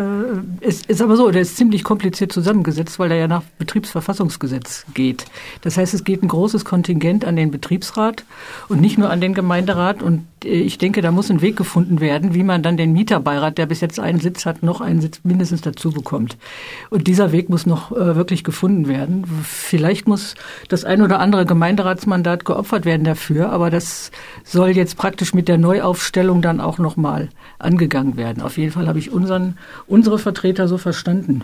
ist, 0.61 0.85
ist 0.85 1.01
aber 1.01 1.17
so, 1.17 1.31
der 1.31 1.41
ist 1.41 1.57
ziemlich 1.57 1.83
kompliziert 1.83 2.31
zusammengesetzt, 2.31 2.99
weil 2.99 3.11
er 3.11 3.17
ja 3.17 3.27
nach 3.27 3.41
Betriebsverfassungsgesetz 3.57 4.85
geht. 4.93 5.25
Das 5.61 5.75
heißt, 5.75 5.95
es 5.95 6.03
geht 6.03 6.21
ein 6.21 6.27
großes 6.27 6.63
Kontingent 6.63 7.25
an 7.25 7.35
den 7.35 7.49
Betriebsrat 7.49 8.23
und 8.69 8.81
nicht 8.81 8.99
nur 8.99 9.09
an 9.09 9.19
den 9.19 9.33
Gemeinderat. 9.33 10.03
Und 10.03 10.27
äh, 10.45 10.49
ich 10.49 10.77
denke, 10.77 11.01
da 11.01 11.11
muss 11.11 11.31
ein 11.31 11.41
Weg 11.41 11.55
gefunden 11.55 11.99
werden, 11.99 12.35
wie 12.35 12.43
man 12.43 12.61
dann 12.61 12.77
den 12.77 12.93
Mieterbeirat, 12.93 13.57
der 13.57 13.65
bis 13.65 13.81
jetzt 13.81 13.99
einen 13.99 14.19
Sitz 14.19 14.45
hat, 14.45 14.61
noch 14.61 14.79
einen 14.79 15.01
Sitz 15.01 15.21
mindestens 15.23 15.61
dazu 15.61 15.89
bekommt. 15.89 16.37
Und 16.91 17.07
dieser 17.07 17.31
Weg 17.31 17.49
muss 17.49 17.65
noch 17.65 17.91
äh, 17.91 18.15
wirklich 18.15 18.43
gefunden 18.43 18.87
werden. 18.87 19.25
Vielleicht 19.43 20.07
muss 20.07 20.35
das 20.69 20.85
ein 20.85 21.01
oder 21.01 21.19
andere 21.19 21.47
Gemeinderatsmandat 21.47 22.45
geopfert 22.45 22.85
werden 22.85 23.05
dafür, 23.05 23.49
aber 23.49 23.71
das 23.71 24.11
soll 24.43 24.69
jetzt 24.69 24.97
praktisch 24.97 25.32
mit 25.33 25.47
der 25.47 25.57
Neuaufstellung 25.57 26.41
dann 26.41 26.61
auch 26.61 26.77
nochmal 26.77 27.29
angegangen 27.59 28.17
werden. 28.17 28.41
Auf 28.41 28.57
jeden 28.57 28.71
Fall 28.71 28.87
habe 28.87 28.99
ich 28.99 29.11
unseren, 29.11 29.57
unsere 29.87 30.19
Vertreter 30.19 30.67
so 30.67 30.77
verstanden. 30.77 31.41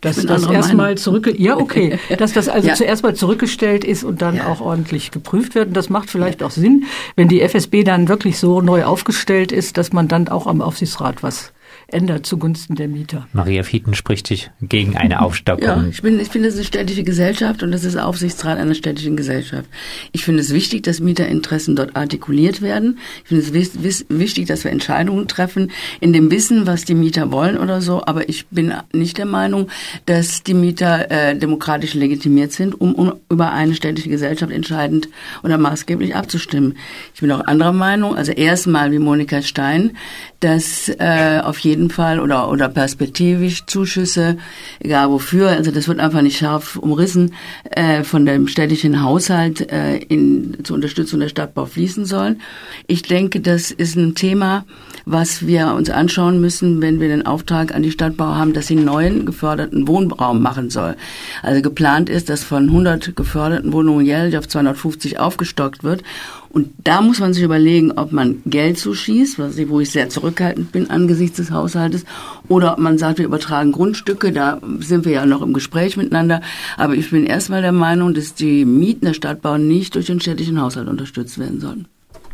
Dass 0.00 0.16
das 0.16 0.46
erstmal 0.46 0.98
zurück, 0.98 1.32
ja, 1.38 1.56
okay, 1.56 1.98
dass 2.18 2.32
das 2.32 2.48
also 2.48 2.68
ja. 2.68 2.74
zuerst 2.74 3.04
mal 3.04 3.14
zurückgestellt 3.14 3.84
ist 3.84 4.02
und 4.02 4.20
dann 4.20 4.36
ja. 4.36 4.48
auch 4.48 4.60
ordentlich 4.60 5.12
geprüft 5.12 5.54
wird. 5.54 5.68
Und 5.68 5.76
das 5.76 5.90
macht 5.90 6.10
vielleicht 6.10 6.40
ja. 6.40 6.46
auch 6.46 6.50
Sinn, 6.50 6.84
wenn 7.14 7.28
die 7.28 7.40
FSB 7.40 7.84
dann 7.84 8.08
wirklich 8.08 8.38
so 8.38 8.60
neu 8.60 8.84
aufgestellt 8.84 9.52
ist, 9.52 9.78
dass 9.78 9.92
man 9.92 10.08
dann 10.08 10.28
auch 10.28 10.48
am 10.48 10.60
Aufsichtsrat 10.60 11.22
was 11.22 11.52
ändert 11.92 12.26
zugunsten 12.26 12.74
der 12.74 12.88
Mieter. 12.88 13.26
Maria 13.32 13.62
Fieten 13.62 13.94
spricht 13.94 14.26
sich 14.26 14.50
gegen 14.60 14.96
eine 14.96 15.22
Aufstockung. 15.22 15.64
Ja, 15.64 15.84
ich, 15.88 16.02
bin, 16.02 16.20
ich 16.20 16.28
finde, 16.28 16.48
es 16.48 16.54
ist 16.54 16.60
eine 16.60 16.66
städtische 16.66 17.04
Gesellschaft 17.04 17.62
und 17.62 17.72
das 17.72 17.84
ist 17.84 17.96
Aufsichtsrat 17.96 18.58
einer 18.58 18.74
städtischen 18.74 19.16
Gesellschaft. 19.16 19.68
Ich 20.12 20.24
finde 20.24 20.40
es 20.40 20.52
wichtig, 20.52 20.82
dass 20.82 21.00
Mieterinteressen 21.00 21.76
dort 21.76 21.96
artikuliert 21.96 22.62
werden. 22.62 22.98
Ich 23.24 23.28
finde 23.28 23.60
es 23.88 24.04
wichtig, 24.08 24.46
dass 24.46 24.64
wir 24.64 24.70
Entscheidungen 24.70 25.28
treffen 25.28 25.70
in 26.00 26.12
dem 26.12 26.30
Wissen, 26.30 26.66
was 26.66 26.84
die 26.84 26.94
Mieter 26.94 27.30
wollen 27.32 27.58
oder 27.58 27.80
so. 27.80 28.02
Aber 28.04 28.28
ich 28.28 28.46
bin 28.46 28.72
nicht 28.92 29.18
der 29.18 29.26
Meinung, 29.26 29.68
dass 30.06 30.42
die 30.42 30.54
Mieter 30.54 31.10
äh, 31.10 31.36
demokratisch 31.36 31.94
legitimiert 31.94 32.52
sind, 32.52 32.80
um, 32.80 32.94
um 32.94 33.14
über 33.30 33.52
eine 33.52 33.74
städtische 33.74 34.08
Gesellschaft 34.08 34.52
entscheidend 34.52 35.08
oder 35.42 35.58
maßgeblich 35.58 36.16
abzustimmen. 36.16 36.76
Ich 37.14 37.20
bin 37.20 37.30
auch 37.32 37.44
anderer 37.46 37.72
Meinung. 37.72 38.16
Also 38.16 38.32
erstmal 38.32 38.92
wie 38.92 38.98
Monika 38.98 39.42
Stein, 39.42 39.96
dass 40.40 40.88
äh, 40.88 41.40
auf 41.42 41.58
jeden 41.60 41.81
jeden 41.82 41.90
Fall 41.90 42.20
oder, 42.20 42.48
oder 42.48 42.68
perspektivisch 42.68 43.66
Zuschüsse, 43.66 44.36
egal 44.78 45.10
wofür. 45.10 45.48
Also 45.48 45.70
das 45.72 45.88
wird 45.88 45.98
einfach 45.98 46.22
nicht 46.22 46.38
scharf 46.38 46.76
umrissen 46.76 47.34
äh, 47.70 48.04
von 48.04 48.24
dem 48.24 48.46
städtischen 48.46 49.02
Haushalt 49.02 49.72
äh, 49.72 49.96
in, 49.96 50.58
zur 50.62 50.76
Unterstützung 50.76 51.20
der 51.20 51.28
Stadtbau 51.28 51.66
fließen 51.66 52.04
sollen. 52.04 52.40
Ich 52.86 53.02
denke, 53.02 53.40
das 53.40 53.72
ist 53.72 53.96
ein 53.96 54.14
Thema, 54.14 54.64
was 55.04 55.46
wir 55.46 55.74
uns 55.74 55.90
anschauen 55.90 56.40
müssen, 56.40 56.80
wenn 56.80 57.00
wir 57.00 57.08
den 57.08 57.26
Auftrag 57.26 57.74
an 57.74 57.82
die 57.82 57.90
Stadtbau 57.90 58.36
haben, 58.36 58.52
dass 58.52 58.68
sie 58.68 58.76
neuen 58.76 59.26
geförderten 59.26 59.88
Wohnraum 59.88 60.40
machen 60.40 60.70
soll. 60.70 60.94
Also 61.42 61.62
geplant 61.62 62.08
ist, 62.08 62.28
dass 62.28 62.44
von 62.44 62.68
100 62.68 63.16
geförderten 63.16 63.72
Wohnungen 63.72 64.06
jährlich 64.06 64.38
auf 64.38 64.46
250 64.46 65.18
aufgestockt 65.18 65.82
wird. 65.82 66.04
Und 66.52 66.68
da 66.84 67.00
muss 67.00 67.18
man 67.18 67.32
sich 67.32 67.42
überlegen, 67.42 67.92
ob 67.92 68.12
man 68.12 68.42
Geld 68.44 68.78
zuschießt, 68.78 69.38
wo 69.68 69.80
ich 69.80 69.90
sehr 69.90 70.10
zurückhaltend 70.10 70.70
bin 70.70 70.90
angesichts 70.90 71.38
des 71.38 71.50
Haushaltes, 71.50 72.04
oder 72.48 72.72
ob 72.72 72.78
man 72.78 72.98
sagt, 72.98 73.18
wir 73.18 73.24
übertragen 73.24 73.72
Grundstücke, 73.72 74.32
da 74.32 74.60
sind 74.80 75.06
wir 75.06 75.12
ja 75.12 75.24
noch 75.24 75.40
im 75.40 75.54
Gespräch 75.54 75.96
miteinander. 75.96 76.42
Aber 76.76 76.94
ich 76.94 77.10
bin 77.10 77.24
erstmal 77.24 77.62
der 77.62 77.72
Meinung, 77.72 78.12
dass 78.12 78.34
die 78.34 78.66
Mieten 78.66 79.06
der 79.06 79.14
Stadtbau 79.14 79.56
nicht 79.56 79.94
durch 79.94 80.06
den 80.06 80.20
städtischen 80.20 80.60
Haushalt 80.60 80.88
unterstützt 80.88 81.38
werden 81.38 81.60
sollen. 81.60 81.86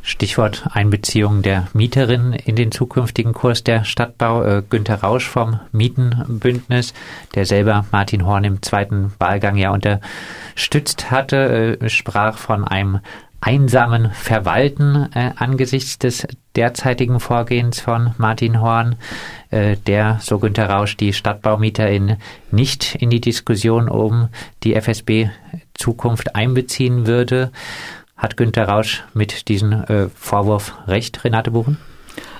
Stichwort 0.08 0.66
Einbeziehung 0.72 1.42
der 1.42 1.68
Mieterin 1.74 2.32
in 2.32 2.56
den 2.56 2.72
zukünftigen 2.72 3.34
Kurs 3.34 3.62
der 3.62 3.84
Stadtbau. 3.84 4.42
Äh, 4.42 4.62
Günter 4.68 5.02
Rausch 5.02 5.28
vom 5.28 5.60
Mietenbündnis, 5.72 6.94
der 7.34 7.44
selber 7.44 7.84
Martin 7.92 8.24
Horn 8.24 8.44
im 8.44 8.62
zweiten 8.62 9.12
Wahlgang 9.18 9.56
ja 9.56 9.70
unterstützt 9.70 11.10
hatte, 11.10 11.78
äh, 11.80 11.88
sprach 11.90 12.38
von 12.38 12.64
einem 12.64 13.00
einsamen 13.40 14.10
Verwalten 14.12 15.08
äh, 15.14 15.30
angesichts 15.36 15.98
des 15.98 16.26
derzeitigen 16.56 17.20
Vorgehens 17.20 17.80
von 17.80 18.14
Martin 18.18 18.60
Horn, 18.60 18.96
äh, 19.50 19.76
der, 19.86 20.18
so 20.20 20.38
Günter 20.38 20.68
Rausch, 20.68 20.96
die 20.96 21.12
Stadtbaumieterin 21.12 22.16
nicht 22.50 22.96
in 22.96 23.10
die 23.10 23.20
Diskussion 23.20 23.88
um 23.88 24.28
die 24.64 24.74
FSB 24.74 25.30
Zukunft 25.74 26.34
einbeziehen 26.34 27.06
würde. 27.06 27.52
Hat 28.16 28.36
Günter 28.36 28.68
Rausch 28.68 29.04
mit 29.14 29.48
diesem 29.48 29.72
äh, 29.72 30.08
Vorwurf 30.14 30.74
recht, 30.88 31.24
Renate 31.24 31.52
Buchen? 31.52 31.78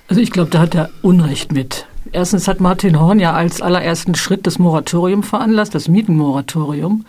Also 0.09 0.21
ich 0.21 0.33
glaube, 0.33 0.51
da 0.51 0.59
hat 0.61 0.75
er 0.75 0.91
Unrecht 1.03 1.53
mit. 1.53 1.87
Erstens 2.11 2.49
hat 2.49 2.61
Martin 2.61 2.99
Horn 2.99 3.21
ja 3.21 3.35
als 3.35 3.61
allerersten 3.61 4.15
Schritt 4.15 4.47
das 4.47 4.59
Moratorium 4.59 5.23
veranlasst, 5.23 5.75
das 5.75 5.89
Mietenmoratorium. 5.89 7.05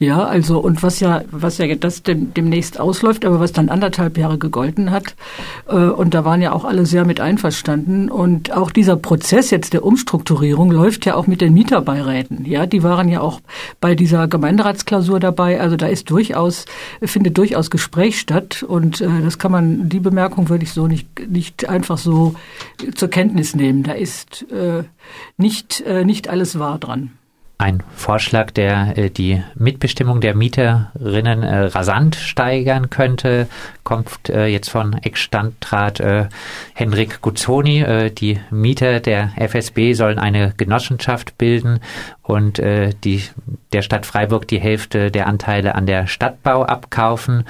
Ja, 0.00 0.24
also 0.24 0.58
und 0.58 0.82
was 0.82 0.98
ja, 0.98 1.22
was 1.30 1.58
ja 1.58 1.72
das 1.76 2.02
dem, 2.02 2.34
demnächst 2.34 2.80
ausläuft, 2.80 3.24
aber 3.24 3.38
was 3.38 3.52
dann 3.52 3.68
anderthalb 3.68 4.18
Jahre 4.18 4.38
gegolten 4.38 4.90
hat, 4.90 5.14
äh, 5.68 5.76
und 5.76 6.14
da 6.14 6.24
waren 6.24 6.42
ja 6.42 6.52
auch 6.52 6.64
alle 6.64 6.84
sehr 6.84 7.04
mit 7.04 7.20
einverstanden. 7.20 8.10
Und 8.10 8.52
auch 8.52 8.72
dieser 8.72 8.96
Prozess 8.96 9.52
jetzt 9.52 9.72
der 9.72 9.84
Umstrukturierung 9.84 10.72
läuft 10.72 11.06
ja 11.06 11.14
auch 11.14 11.28
mit 11.28 11.40
den 11.40 11.54
Mieterbeiräten. 11.54 12.44
Ja, 12.44 12.66
die 12.66 12.82
waren 12.82 13.08
ja 13.08 13.20
auch 13.20 13.40
bei 13.80 13.94
dieser 13.94 14.26
Gemeinderatsklausur 14.26 15.20
dabei. 15.20 15.60
Also 15.60 15.76
da 15.76 15.86
ist 15.86 16.10
durchaus, 16.10 16.64
findet 17.00 17.38
durchaus 17.38 17.70
Gespräch 17.70 18.18
statt. 18.18 18.64
Und 18.64 19.00
äh, 19.00 19.08
das 19.22 19.38
kann 19.38 19.52
man, 19.52 19.88
die 19.88 20.00
Bemerkung 20.00 20.48
würde 20.48 20.64
ich 20.64 20.72
so 20.72 20.88
nicht, 20.88 21.30
nicht 21.30 21.68
einfach 21.68 21.98
so 21.98 22.34
zur 22.96 23.08
Kenntnis 23.10 23.54
nehmen. 23.54 23.84
Da 23.84 23.92
ist 23.92 24.44
äh, 24.50 24.82
nicht, 25.36 25.82
äh, 25.82 26.04
nicht 26.04 26.28
alles 26.28 26.58
wahr 26.58 26.80
dran 26.80 27.12
ein 27.56 27.82
Vorschlag, 27.94 28.50
der 28.50 28.98
äh, 28.98 29.10
die 29.10 29.42
Mitbestimmung 29.54 30.20
der 30.20 30.34
Mieterinnen 30.34 31.42
äh, 31.42 31.58
rasant 31.66 32.16
steigern 32.16 32.90
könnte, 32.90 33.48
kommt 33.84 34.28
äh, 34.28 34.46
jetzt 34.46 34.70
von 34.70 34.94
Ex-Standrat 34.94 36.00
äh, 36.00 36.28
Henrik 36.74 37.20
Guzzoni. 37.20 37.80
Äh, 37.82 38.10
die 38.10 38.40
Mieter 38.50 39.00
der 39.00 39.32
FSB 39.36 39.94
sollen 39.94 40.18
eine 40.18 40.52
Genossenschaft 40.56 41.38
bilden 41.38 41.80
und 42.22 42.58
äh, 42.58 42.90
die, 43.04 43.22
der 43.72 43.82
Stadt 43.82 44.04
Freiburg 44.04 44.48
die 44.48 44.60
Hälfte 44.60 45.10
der 45.10 45.26
Anteile 45.26 45.74
an 45.74 45.86
der 45.86 46.06
Stadtbau 46.06 46.64
abkaufen. 46.64 47.44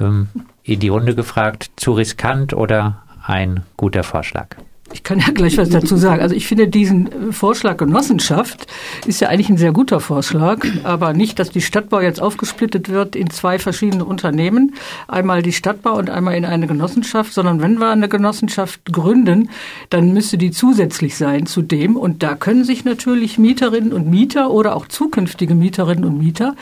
Ähm, 0.00 0.28
in 0.64 0.80
die 0.80 0.88
Runde 0.88 1.14
gefragt, 1.14 1.70
zu 1.76 1.92
riskant 1.92 2.54
oder 2.54 3.02
ein 3.26 3.64
guter 3.76 4.04
Vorschlag? 4.04 4.56
Ich 4.92 5.02
kann 5.02 5.18
ja 5.18 5.30
gleich 5.32 5.56
was 5.56 5.70
dazu 5.70 5.96
sagen. 5.96 6.20
Also 6.20 6.34
ich 6.34 6.46
finde 6.46 6.68
diesen 6.68 7.30
äh, 7.30 7.32
Vorschlag 7.32 7.78
Genossenschaft 7.78 8.66
ist 9.06 9.20
ja 9.20 9.28
eigentlich 9.28 9.48
ein 9.48 9.56
sehr 9.56 9.72
guter 9.72 10.00
Vorschlag, 10.00 10.66
aber 10.84 11.12
nicht, 11.12 11.38
dass 11.38 11.50
die 11.50 11.60
Stadtbau 11.60 12.00
jetzt 12.00 12.20
aufgesplittet 12.20 12.88
wird 12.88 13.16
in 13.16 13.30
zwei 13.30 13.58
verschiedene 13.58 14.04
Unternehmen, 14.04 14.74
einmal 15.08 15.42
die 15.42 15.52
Stadtbau 15.52 15.96
und 15.96 16.10
einmal 16.10 16.34
in 16.36 16.44
eine 16.44 16.66
Genossenschaft, 16.66 17.32
sondern 17.32 17.60
wenn 17.60 17.78
wir 17.78 17.88
eine 17.88 18.08
Genossenschaft 18.08 18.92
gründen, 18.92 19.48
dann 19.90 20.12
müsste 20.12 20.36
die 20.38 20.50
zusätzlich 20.50 21.16
sein 21.16 21.46
zu 21.46 21.62
dem 21.62 21.96
und 21.96 22.22
da 22.22 22.34
können 22.34 22.64
sich 22.64 22.84
natürlich 22.84 23.38
Mieterinnen 23.38 23.92
und 23.92 24.08
Mieter 24.08 24.50
oder 24.50 24.76
auch 24.76 24.86
zukünftige 24.86 25.54
Mieterinnen 25.54 26.04
und 26.04 26.18
Mieter 26.18 26.54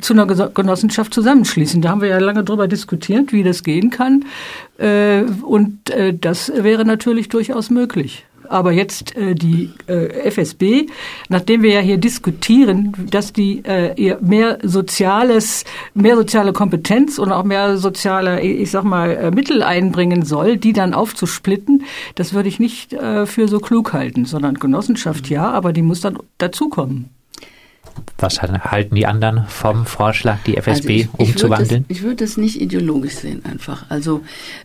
zu 0.00 0.12
einer 0.12 0.26
Genossenschaft 0.26 1.14
zusammenschließen. 1.14 1.80
Da 1.80 1.90
haben 1.90 2.02
wir 2.02 2.08
ja 2.08 2.18
lange 2.18 2.44
drüber 2.44 2.68
diskutiert, 2.68 3.32
wie 3.32 3.42
das 3.42 3.62
gehen 3.62 3.90
kann 3.90 4.24
und 4.78 5.90
äh, 5.90 6.14
das 6.14 6.52
wäre 6.54 6.84
natürlich 6.84 7.28
durchaus 7.28 7.70
möglich. 7.70 8.24
Aber 8.48 8.72
jetzt 8.72 9.14
äh, 9.16 9.34
die 9.34 9.70
äh, 9.86 10.30
FSB, 10.30 10.86
nachdem 11.28 11.62
wir 11.62 11.70
ja 11.70 11.80
hier 11.80 11.98
diskutieren, 11.98 12.94
dass 13.10 13.32
die 13.32 13.62
äh, 13.64 14.16
mehr 14.20 14.58
soziales, 14.62 15.64
mehr 15.94 16.16
soziale 16.16 16.52
Kompetenz 16.52 17.18
und 17.18 17.30
auch 17.30 17.44
mehr 17.44 17.76
soziale, 17.76 18.40
ich 18.40 18.70
sag 18.70 18.84
mal, 18.84 19.10
äh, 19.10 19.30
Mittel 19.30 19.62
einbringen 19.62 20.24
soll, 20.24 20.56
die 20.56 20.72
dann 20.72 20.94
aufzusplitten, 20.94 21.84
das 22.14 22.32
würde 22.32 22.48
ich 22.48 22.58
nicht 22.58 22.94
äh, 22.94 23.26
für 23.26 23.48
so 23.48 23.58
klug 23.58 23.92
halten, 23.92 24.24
sondern 24.24 24.54
Genossenschaft 24.54 25.28
ja, 25.28 25.50
aber 25.50 25.72
die 25.72 25.82
muss 25.82 26.00
dann 26.00 26.18
dazukommen. 26.38 27.10
Was 28.18 28.42
halten 28.42 28.94
die 28.94 29.06
anderen 29.06 29.44
vom 29.48 29.86
Vorschlag, 29.86 30.38
die 30.46 30.56
FSB 30.56 30.72
also 30.72 30.88
ich, 30.88 31.00
ich 31.00 31.18
umzuwandeln? 31.18 31.84
Das, 31.88 31.96
ich 31.96 32.02
würde 32.02 32.24
das 32.24 32.36
nicht 32.36 32.60
ideologisch 32.60 33.14
sehen 33.14 33.44
einfach. 33.44 33.84
Also 33.88 34.22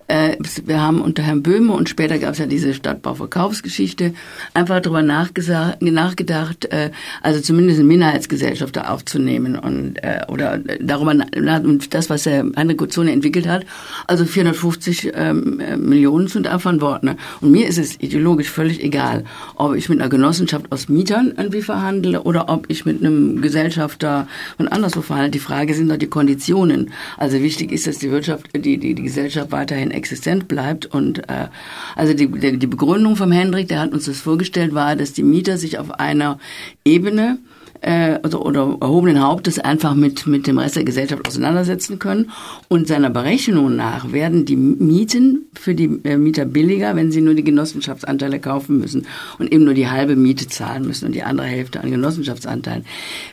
äh, 0.08 0.38
wir 0.66 0.82
haben 0.82 1.02
unter 1.02 1.24
Herrn 1.24 1.44
Böhme 1.44 1.74
und 1.74 1.90
später 1.90 2.18
gab 2.20 2.34
es 2.34 2.40
ja 2.40 2.46
diese 2.46 2.74
Stadtbauverkaufsgeschichte 2.74 4.14
einfach 4.54 4.80
darüber 4.80 5.02
nachgedacht, 5.02 6.66
äh, 6.66 6.92
also 7.22 7.42
zumindest 7.42 7.80
eine 7.80 7.88
Minderheitsgesellschaft 7.88 8.76
da 8.76 8.90
aufzunehmen 8.90 9.58
und 9.58 9.98
äh, 9.98 10.22
oder 10.28 10.60
darüber 10.80 11.12
und 11.12 11.94
das, 11.94 12.10
was 12.10 12.26
Herr 12.26 12.46
Heinrich 12.56 12.78
Guzzone 12.78 13.12
entwickelt 13.12 13.48
hat. 13.48 13.66
Also 14.08 14.26
450 14.26 15.12
ähm, 15.16 15.62
Millionen 15.78 16.28
sind 16.28 16.48
einfach 16.48 16.72
ein 16.72 16.82
Wort. 16.82 17.04
Ne? 17.04 17.18
Und 17.42 17.52
mir 17.52 17.68
ist 17.68 17.78
es 17.78 18.00
ideologisch 18.00 18.50
völlig 18.50 18.84
egal, 18.84 19.26
ob 19.56 19.76
ich 19.76 19.90
mit 19.90 20.00
einer 20.00 20.10
Genossenschaft 20.10 20.72
aus 20.72 20.90
Mietern 20.90 21.34
irgendwie 21.38 21.62
verhandle 21.62 22.24
oder 22.24 22.50
ob 22.50 22.66
ich 22.70 22.86
mit 22.86 23.00
einem 23.00 23.23
Gesellschafter 23.42 24.28
und 24.58 24.68
anderswo 24.68 25.02
verhandelt. 25.02 25.36
Die 25.36 25.40
Frage 25.40 25.74
sind 25.74 25.90
doch 25.90 25.98
die 25.98 26.08
Konditionen. 26.08 26.92
Also 27.18 27.42
wichtig 27.42 27.72
ist, 27.72 27.88
dass 27.88 28.00
die 28.00 28.12
Wirtschaft, 28.12 28.48
die, 28.56 28.78
die, 28.78 28.94
die 28.94 29.04
Gesellschaft 29.04 29.52
weiterhin 29.52 29.92
existent 29.92 30.48
bleibt. 30.48 30.86
Und 30.86 31.30
äh, 31.30 31.48
also 31.96 32.14
die, 32.14 32.28
die 32.28 32.68
Begründung 32.68 33.16
vom 33.16 33.32
Hendrik, 33.32 33.68
der 33.68 33.80
hat 33.80 33.94
uns 33.94 34.06
das 34.06 34.22
vorgestellt, 34.22 34.74
war, 34.74 34.96
dass 34.96 35.14
die 35.14 35.24
Mieter 35.24 35.58
sich 35.58 35.78
auf 35.80 35.92
einer 35.92 36.40
Ebene 36.86 37.40
äh, 37.84 38.20
also, 38.24 38.42
oder 38.42 38.78
erhobenen 38.82 39.22
Hauptes 39.22 39.60
einfach 39.60 39.94
mit, 39.94 40.26
mit 40.26 40.48
dem 40.48 40.58
Rest 40.58 40.76
der 40.76 40.84
Gesellschaft 40.84 41.28
auseinandersetzen 41.28 42.00
können. 42.00 42.32
Und 42.68 42.88
seiner 42.88 43.10
Berechnung 43.10 43.76
nach 43.76 44.12
werden 44.12 44.46
die 44.46 44.56
Mieten 44.56 45.48
für 45.54 45.76
die 45.76 46.00
äh, 46.04 46.18
Mieter 46.18 46.46
billiger, 46.46 46.96
wenn 46.96 47.12
sie 47.12 47.22
nur 47.22 47.34
die 47.34 47.44
Genossenschaftsanteile 47.44 48.40
kaufen 48.40 48.80
müssen 48.80 49.06
und 49.38 49.52
eben 49.52 49.66
nur 49.66 49.74
die 49.74 49.90
halbe 49.90 50.16
Miete 50.16 50.48
zahlen 50.48 50.86
müssen 50.86 51.06
und 51.06 51.14
die 51.14 51.24
andere 51.24 51.48
Hälfte 51.48 51.82
an 51.82 51.92
Genossenschaftsanteilen. 51.92 52.86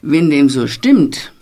Wenn 0.02 0.30
dem 0.30 0.48
so 0.48 0.66
stimmt, 0.66 1.32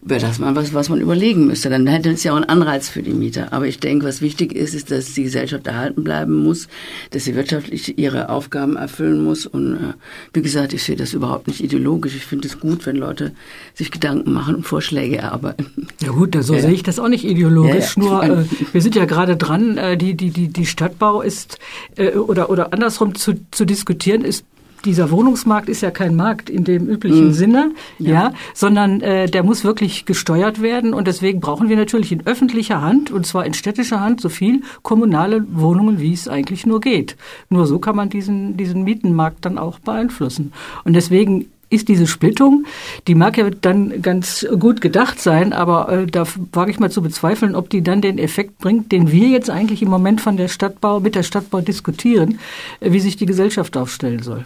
wäre 0.00 0.20
das 0.20 0.38
mal 0.38 0.54
was, 0.54 0.72
was 0.74 0.88
man 0.88 1.00
überlegen 1.00 1.46
müsste. 1.46 1.70
Dann 1.70 1.86
hätte 1.86 2.10
es 2.10 2.22
ja 2.22 2.32
auch 2.32 2.36
einen 2.36 2.44
Anreiz 2.44 2.88
für 2.88 3.02
die 3.02 3.12
Mieter. 3.12 3.52
Aber 3.52 3.66
ich 3.66 3.80
denke, 3.80 4.06
was 4.06 4.20
wichtig 4.20 4.54
ist, 4.54 4.74
ist, 4.74 4.90
dass 4.90 5.12
die 5.14 5.24
Gesellschaft 5.24 5.66
erhalten 5.66 6.04
bleiben 6.04 6.36
muss, 6.36 6.68
dass 7.10 7.24
sie 7.24 7.34
wirtschaftlich 7.34 7.98
ihre 7.98 8.28
Aufgaben 8.28 8.76
erfüllen 8.76 9.24
muss. 9.24 9.46
Und 9.46 9.74
äh, 9.74 9.94
wie 10.32 10.42
gesagt, 10.42 10.72
ich 10.72 10.84
sehe 10.84 10.96
das 10.96 11.14
überhaupt 11.14 11.48
nicht 11.48 11.62
ideologisch. 11.62 12.14
Ich 12.14 12.24
finde 12.24 12.48
es 12.48 12.60
gut, 12.60 12.86
wenn 12.86 12.96
Leute 12.96 13.32
sich 13.74 13.90
Gedanken 13.90 14.32
machen 14.32 14.54
und 14.56 14.62
Vorschläge 14.64 15.18
erarbeiten. 15.18 15.88
Ja 16.02 16.12
gut, 16.12 16.36
so 16.40 16.54
ja. 16.54 16.60
sehe 16.60 16.72
ich 16.72 16.82
das 16.82 16.98
auch 16.98 17.08
nicht 17.08 17.24
ideologisch. 17.24 17.96
Ja, 17.96 18.02
ja. 18.02 18.28
Nur 18.28 18.38
äh, 18.40 18.44
wir 18.72 18.82
sind 18.82 18.94
ja 18.94 19.04
gerade 19.04 19.36
dran, 19.36 19.78
äh, 19.78 19.96
die, 19.96 20.14
die, 20.14 20.30
die, 20.30 20.48
die 20.48 20.66
Stadtbau 20.66 21.22
ist 21.22 21.58
äh, 21.96 22.12
oder, 22.12 22.50
oder 22.50 22.72
andersrum 22.72 23.14
zu, 23.14 23.34
zu 23.50 23.64
diskutieren 23.64 24.22
ist 24.22 24.44
dieser 24.84 25.10
Wohnungsmarkt 25.10 25.68
ist 25.68 25.80
ja 25.80 25.90
kein 25.90 26.16
Markt 26.16 26.50
in 26.50 26.64
dem 26.64 26.88
üblichen 26.88 27.26
mhm. 27.26 27.32
Sinne, 27.32 27.72
ja, 27.98 28.12
ja 28.12 28.32
sondern 28.54 29.00
äh, 29.00 29.28
der 29.28 29.42
muss 29.42 29.64
wirklich 29.64 30.04
gesteuert 30.04 30.62
werden 30.62 30.94
und 30.94 31.06
deswegen 31.06 31.40
brauchen 31.40 31.68
wir 31.68 31.76
natürlich 31.76 32.12
in 32.12 32.26
öffentlicher 32.26 32.80
Hand 32.80 33.10
und 33.10 33.26
zwar 33.26 33.46
in 33.46 33.54
städtischer 33.54 34.00
Hand 34.00 34.20
so 34.20 34.28
viel 34.28 34.62
kommunale 34.82 35.44
Wohnungen, 35.50 36.00
wie 36.00 36.12
es 36.12 36.28
eigentlich 36.28 36.66
nur 36.66 36.80
geht. 36.80 37.16
Nur 37.50 37.66
so 37.66 37.78
kann 37.78 37.96
man 37.96 38.08
diesen 38.08 38.56
diesen 38.56 38.84
Mietenmarkt 38.84 39.44
dann 39.44 39.58
auch 39.58 39.78
beeinflussen 39.78 40.52
und 40.84 40.94
deswegen 40.94 41.46
ist 41.70 41.88
diese 41.88 42.06
Splittung, 42.06 42.64
die 43.06 43.14
mag 43.14 43.36
ja 43.36 43.50
dann 43.50 44.00
ganz 44.02 44.46
gut 44.58 44.80
gedacht 44.80 45.20
sein, 45.20 45.52
aber 45.52 45.88
äh, 45.90 46.06
da 46.06 46.24
wage 46.52 46.70
ich 46.70 46.80
mal 46.80 46.90
zu 46.90 47.02
bezweifeln, 47.02 47.54
ob 47.54 47.70
die 47.70 47.82
dann 47.82 48.00
den 48.00 48.18
Effekt 48.18 48.58
bringt, 48.58 48.92
den 48.92 49.12
wir 49.12 49.28
jetzt 49.28 49.50
eigentlich 49.50 49.82
im 49.82 49.88
Moment 49.88 50.20
von 50.20 50.36
der 50.36 50.48
Stadtbau, 50.48 51.00
mit 51.00 51.14
der 51.14 51.22
Stadtbau 51.22 51.60
diskutieren, 51.60 52.38
äh, 52.80 52.92
wie 52.92 53.00
sich 53.00 53.16
die 53.16 53.26
Gesellschaft 53.26 53.76
aufstellen 53.76 54.22
soll. 54.22 54.44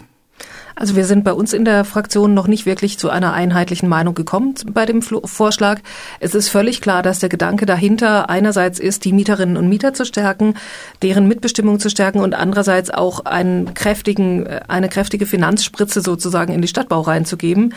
Also 0.74 0.96
wir 0.96 1.04
sind 1.04 1.24
bei 1.24 1.32
uns 1.32 1.52
in 1.52 1.64
der 1.64 1.84
Fraktion 1.84 2.34
noch 2.34 2.46
nicht 2.46 2.66
wirklich 2.66 2.98
zu 2.98 3.10
einer 3.10 3.32
einheitlichen 3.32 3.88
Meinung 3.88 4.14
gekommen 4.14 4.54
bei 4.72 4.86
dem 4.86 5.02
Vorschlag. 5.02 5.80
Es 6.20 6.34
ist 6.34 6.48
völlig 6.48 6.80
klar, 6.80 7.02
dass 7.02 7.18
der 7.18 7.28
Gedanke 7.28 7.66
dahinter 7.66 8.30
einerseits 8.30 8.78
ist, 8.78 9.04
die 9.04 9.12
Mieterinnen 9.12 9.56
und 9.56 9.68
Mieter 9.68 9.94
zu 9.94 10.04
stärken, 10.04 10.54
deren 11.02 11.28
Mitbestimmung 11.28 11.78
zu 11.78 11.90
stärken 11.90 12.20
und 12.20 12.34
andererseits 12.34 12.90
auch 12.90 13.24
einen 13.24 13.74
kräftigen, 13.74 14.46
äh, 14.46 14.60
eine 14.68 14.88
kräftige 14.88 15.26
Finanzspritze 15.26 16.00
sozusagen 16.00 16.52
in 16.52 16.62
die 16.62 16.68
Stadtbau 16.68 17.02
reinzugeben. 17.02 17.74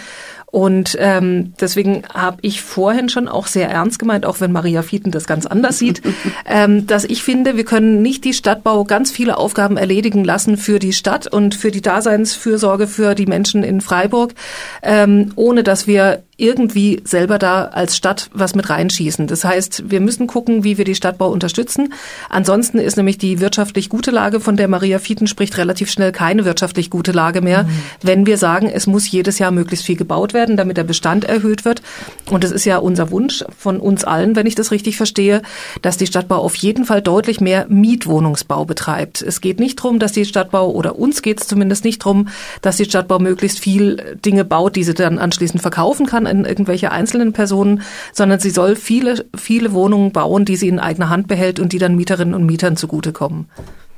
Und 0.56 0.96
ähm, 1.02 1.52
deswegen 1.60 2.04
habe 2.14 2.38
ich 2.40 2.62
vorhin 2.62 3.10
schon 3.10 3.28
auch 3.28 3.48
sehr 3.48 3.70
ernst 3.70 4.00
gemeint, 4.00 4.26
auch 4.26 4.40
wenn 4.40 4.54
Maria 4.54 4.84
Fieten 4.84 5.12
das 5.12 5.28
ganz 5.28 5.46
anders 5.46 5.80
sieht, 5.80 6.02
ähm, 6.46 6.88
dass 6.88 7.04
ich 7.04 7.24
finde, 7.24 7.58
wir 7.58 7.66
können 7.66 8.02
nicht 8.02 8.24
die 8.24 8.32
Stadtbau 8.32 8.86
ganz 8.86 9.12
viele 9.12 9.38
Aufgaben 9.38 9.76
erledigen 9.76 10.24
lassen 10.24 10.56
für 10.56 10.80
die 10.80 10.94
Stadt 10.94 11.28
und 11.28 11.56
für 11.56 11.72
die 11.72 11.82
Daseinsfürsorge 11.82 12.88
für 12.88 13.16
die 13.16 13.26
Menschen 13.26 13.66
in 13.66 13.82
Freiburg, 13.82 14.34
ähm, 14.82 15.34
ohne 15.36 15.62
dass 15.62 15.88
wir 15.88 16.24
irgendwie 16.38 17.02
selber 17.06 17.40
da 17.40 17.66
als 17.66 17.96
Stadt 17.96 18.30
was 18.34 18.56
mit 18.56 18.70
reinschießen. 18.70 19.28
Das 19.28 19.46
heißt, 19.46 19.90
wir 19.90 20.02
müssen 20.02 20.28
gucken, 20.28 20.64
wie 20.66 20.78
wir 20.78 20.84
die 20.84 20.96
Stadtbau 20.96 21.30
unterstützen. 21.30 21.94
Ansonsten 22.30 22.78
ist 22.78 22.98
nämlich 22.98 23.18
die 23.18 23.40
wirtschaftlich 23.40 23.90
gute 23.90 24.12
Lage, 24.12 24.42
von 24.42 24.58
der 24.58 24.68
Maria 24.68 25.00
Fieten 25.00 25.28
spricht, 25.28 25.58
relativ 25.58 25.90
schnell 25.90 26.12
keine 26.12 26.44
wirtschaftlich 26.44 26.90
gute 26.90 27.14
Lage 27.14 27.42
mehr, 27.42 27.64
mhm. 27.64 27.70
wenn 28.02 28.26
wir 28.26 28.38
sagen, 28.38 28.68
es 28.68 28.86
muss 28.86 29.10
jedes 29.10 29.40
Jahr 29.40 29.52
möglichst 29.52 29.86
viel 29.86 29.96
gebaut 29.96 30.34
werden, 30.34 30.45
damit 30.48 30.78
der 30.78 30.84
Bestand 30.84 31.26
erhöht 31.26 31.66
wird. 31.66 31.82
Und 32.30 32.44
es 32.44 32.52
ist 32.52 32.66
ja 32.66 32.78
unser 32.78 33.12
Wunsch 33.12 33.44
von 33.58 33.80
uns 33.80 34.04
allen, 34.04 34.36
wenn 34.36 34.46
ich 34.46 34.56
das 34.56 34.72
richtig 34.72 34.98
verstehe, 34.98 35.42
dass 35.82 35.98
die 35.98 36.08
Stadtbau 36.08 36.38
auf 36.38 36.56
jeden 36.56 36.86
Fall 36.86 37.02
deutlich 37.02 37.42
mehr 37.42 37.66
Mietwohnungsbau 37.70 38.66
betreibt. 38.66 39.22
Es 39.22 39.42
geht 39.42 39.60
nicht 39.60 39.80
darum, 39.80 40.00
dass 40.00 40.12
die 40.12 40.26
Stadtbau, 40.26 40.72
oder 40.72 40.98
uns 40.98 41.22
geht 41.22 41.42
es 41.42 41.48
zumindest 41.48 41.84
nicht 41.84 42.02
darum, 42.04 42.28
dass 42.62 42.78
die 42.78 42.86
Stadtbau 42.86 43.20
möglichst 43.20 43.60
viel 43.60 44.18
Dinge 44.24 44.46
baut, 44.46 44.76
die 44.76 44.84
sie 44.84 44.94
dann 44.94 45.18
anschließend 45.20 45.62
verkaufen 45.62 46.06
kann 46.06 46.28
an 46.28 46.46
irgendwelche 46.46 46.92
einzelnen 46.92 47.34
Personen, 47.34 47.82
sondern 48.14 48.40
sie 48.40 48.52
soll 48.52 48.76
viele, 48.76 49.26
viele 49.36 49.74
Wohnungen 49.74 50.12
bauen, 50.12 50.46
die 50.46 50.56
sie 50.56 50.68
in 50.68 50.80
eigener 50.80 51.10
Hand 51.10 51.28
behält 51.28 51.60
und 51.60 51.74
die 51.74 51.80
dann 51.80 51.96
Mieterinnen 51.96 52.36
und 52.36 52.46
Mietern 52.46 52.78
zugutekommen. 52.78 53.48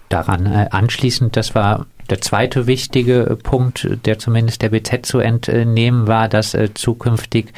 Daran 0.10 0.46
äh, 0.46 0.68
anschließend, 0.72 1.36
das 1.36 1.54
war 1.54 1.86
der 2.10 2.22
zweite 2.22 2.66
wichtige 2.66 3.26
äh, 3.26 3.36
Punkt, 3.36 3.88
der 4.06 4.18
zumindest 4.20 4.62
der 4.62 4.70
BZ 4.70 5.06
zu 5.06 5.20
entnehmen 5.20 6.08
war, 6.08 6.30
dass 6.30 6.54
äh, 6.54 6.74
zukünftig 6.74 7.54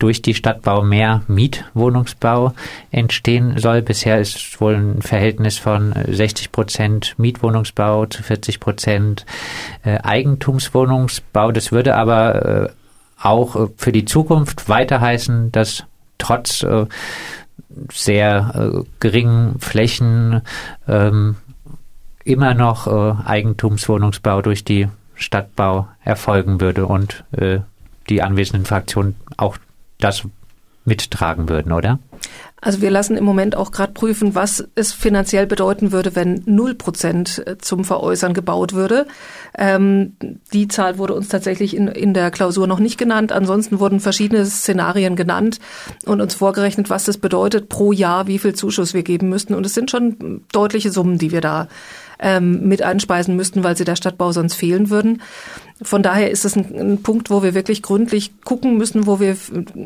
durch 0.00 0.20
die 0.20 0.34
Stadtbau 0.34 0.82
mehr 0.82 1.22
Mietwohnungsbau 1.28 2.54
entstehen 2.90 3.56
soll. 3.56 3.82
Bisher 3.82 4.18
ist 4.18 4.60
wohl 4.60 4.74
ein 4.74 5.00
Verhältnis 5.00 5.58
von 5.58 5.94
60 6.08 6.50
Prozent 6.50 7.14
Mietwohnungsbau 7.18 8.06
zu 8.06 8.24
40 8.24 8.58
Prozent 8.58 9.26
Eigentumswohnungsbau. 9.84 11.52
Das 11.52 11.70
würde 11.70 11.94
aber 11.94 12.70
auch 13.22 13.68
für 13.76 13.92
die 13.92 14.06
Zukunft 14.06 14.68
weiter 14.68 15.00
heißen, 15.00 15.52
dass 15.52 15.84
trotz 16.18 16.64
sehr 17.92 18.52
äh, 18.54 18.84
geringen 18.98 19.58
Flächen 19.60 20.42
ähm, 20.88 21.36
immer 22.24 22.54
noch 22.54 22.86
äh, 22.86 23.14
Eigentumswohnungsbau 23.24 24.42
durch 24.42 24.64
die 24.64 24.88
Stadtbau 25.14 25.88
erfolgen 26.04 26.60
würde 26.60 26.86
und 26.86 27.24
äh, 27.32 27.60
die 28.08 28.22
anwesenden 28.22 28.66
Fraktionen 28.66 29.16
auch 29.36 29.56
das 29.98 30.24
mittragen 30.84 31.48
würden, 31.48 31.72
oder? 31.72 31.98
Also 32.62 32.82
wir 32.82 32.90
lassen 32.90 33.16
im 33.16 33.24
Moment 33.24 33.56
auch 33.56 33.70
gerade 33.70 33.92
prüfen, 33.92 34.34
was 34.34 34.64
es 34.74 34.92
finanziell 34.92 35.46
bedeuten 35.46 35.92
würde, 35.92 36.14
wenn 36.14 36.42
null 36.44 36.74
Prozent 36.74 37.42
äh, 37.46 37.56
zum 37.56 37.84
Veräußern 37.84 38.34
gebaut 38.34 38.74
würde. 38.74 39.06
Ähm, 39.56 40.16
die 40.52 40.68
Zahl 40.68 40.98
wurde 40.98 41.14
uns 41.14 41.28
tatsächlich 41.28 41.74
in, 41.74 41.88
in 41.88 42.12
der 42.12 42.30
Klausur 42.30 42.66
noch 42.66 42.78
nicht 42.78 42.98
genannt. 42.98 43.32
Ansonsten 43.32 43.80
wurden 43.80 44.00
verschiedene 44.00 44.44
Szenarien 44.44 45.16
genannt 45.16 45.58
und 46.04 46.20
uns 46.20 46.34
vorgerechnet, 46.34 46.90
was 46.90 47.04
das 47.04 47.16
bedeutet 47.16 47.70
pro 47.70 47.92
Jahr, 47.92 48.26
wie 48.26 48.38
viel 48.38 48.54
Zuschuss 48.54 48.92
wir 48.92 49.04
geben 49.04 49.30
müssten. 49.30 49.54
Und 49.54 49.64
es 49.64 49.72
sind 49.72 49.90
schon 49.90 50.42
deutliche 50.52 50.90
Summen, 50.90 51.16
die 51.16 51.32
wir 51.32 51.40
da 51.40 51.68
ähm, 52.20 52.68
mit 52.68 52.82
einspeisen 52.82 53.36
müssten, 53.36 53.64
weil 53.64 53.76
sie 53.76 53.84
der 53.84 53.96
Stadtbau 53.96 54.32
sonst 54.32 54.54
fehlen 54.54 54.90
würden. 54.90 55.22
Von 55.82 56.02
daher 56.02 56.30
ist 56.30 56.44
es 56.44 56.56
ein, 56.56 56.74
ein, 56.78 57.02
Punkt, 57.02 57.30
wo 57.30 57.42
wir 57.42 57.54
wirklich 57.54 57.82
gründlich 57.82 58.32
gucken 58.44 58.76
müssen, 58.76 59.06
wo 59.06 59.18
wir 59.20 59.36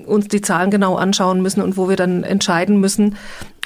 uns 0.06 0.28
die 0.28 0.40
Zahlen 0.40 0.70
genau 0.70 0.96
anschauen 0.96 1.40
müssen 1.40 1.62
und 1.62 1.76
wo 1.76 1.88
wir 1.88 1.96
dann 1.96 2.24
entscheiden 2.24 2.80
müssen, 2.80 3.16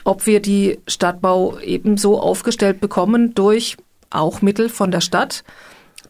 ob 0.05 0.27
wir 0.27 0.41
die 0.41 0.79
Stadtbau 0.87 1.59
eben 1.61 1.97
so 1.97 2.21
aufgestellt 2.21 2.81
bekommen 2.81 3.35
durch 3.35 3.77
auch 4.11 4.43
Mittel 4.43 4.69
von 4.69 4.91
der 4.91 5.01
Stadt, 5.01 5.45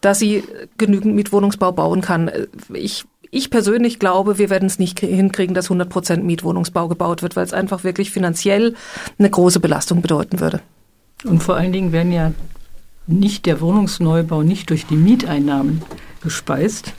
dass 0.01 0.19
sie 0.19 0.43
genügend 0.77 1.15
Mietwohnungsbau 1.15 1.71
bauen 1.71 2.01
kann. 2.01 2.31
Ich 2.73 3.05
ich 3.31 3.51
persönlich 3.51 3.99
glaube, 3.99 4.39
wir 4.39 4.49
werden 4.49 4.65
es 4.65 4.79
nicht 4.79 5.01
hinkriegen, 5.01 5.53
dass 5.53 5.65
100 5.65 5.87
Prozent 5.87 6.25
Mietwohnungsbau 6.25 6.87
gebaut 6.87 7.21
wird, 7.21 7.35
weil 7.35 7.45
es 7.45 7.53
einfach 7.53 7.83
wirklich 7.83 8.09
finanziell 8.09 8.73
eine 9.19 9.29
große 9.29 9.59
Belastung 9.59 10.01
bedeuten 10.01 10.39
würde. 10.39 10.61
Und 11.23 11.43
vor 11.43 11.55
allen 11.55 11.73
Dingen 11.73 11.91
werden 11.91 12.11
ja 12.11 12.33
nicht 13.07 13.45
der 13.45 13.59
Wohnungsneubau 13.61 14.43
nicht 14.43 14.69
durch 14.69 14.85
die 14.85 14.95
Mieteinnahmen 14.95 15.81
gespeist, 16.21 16.93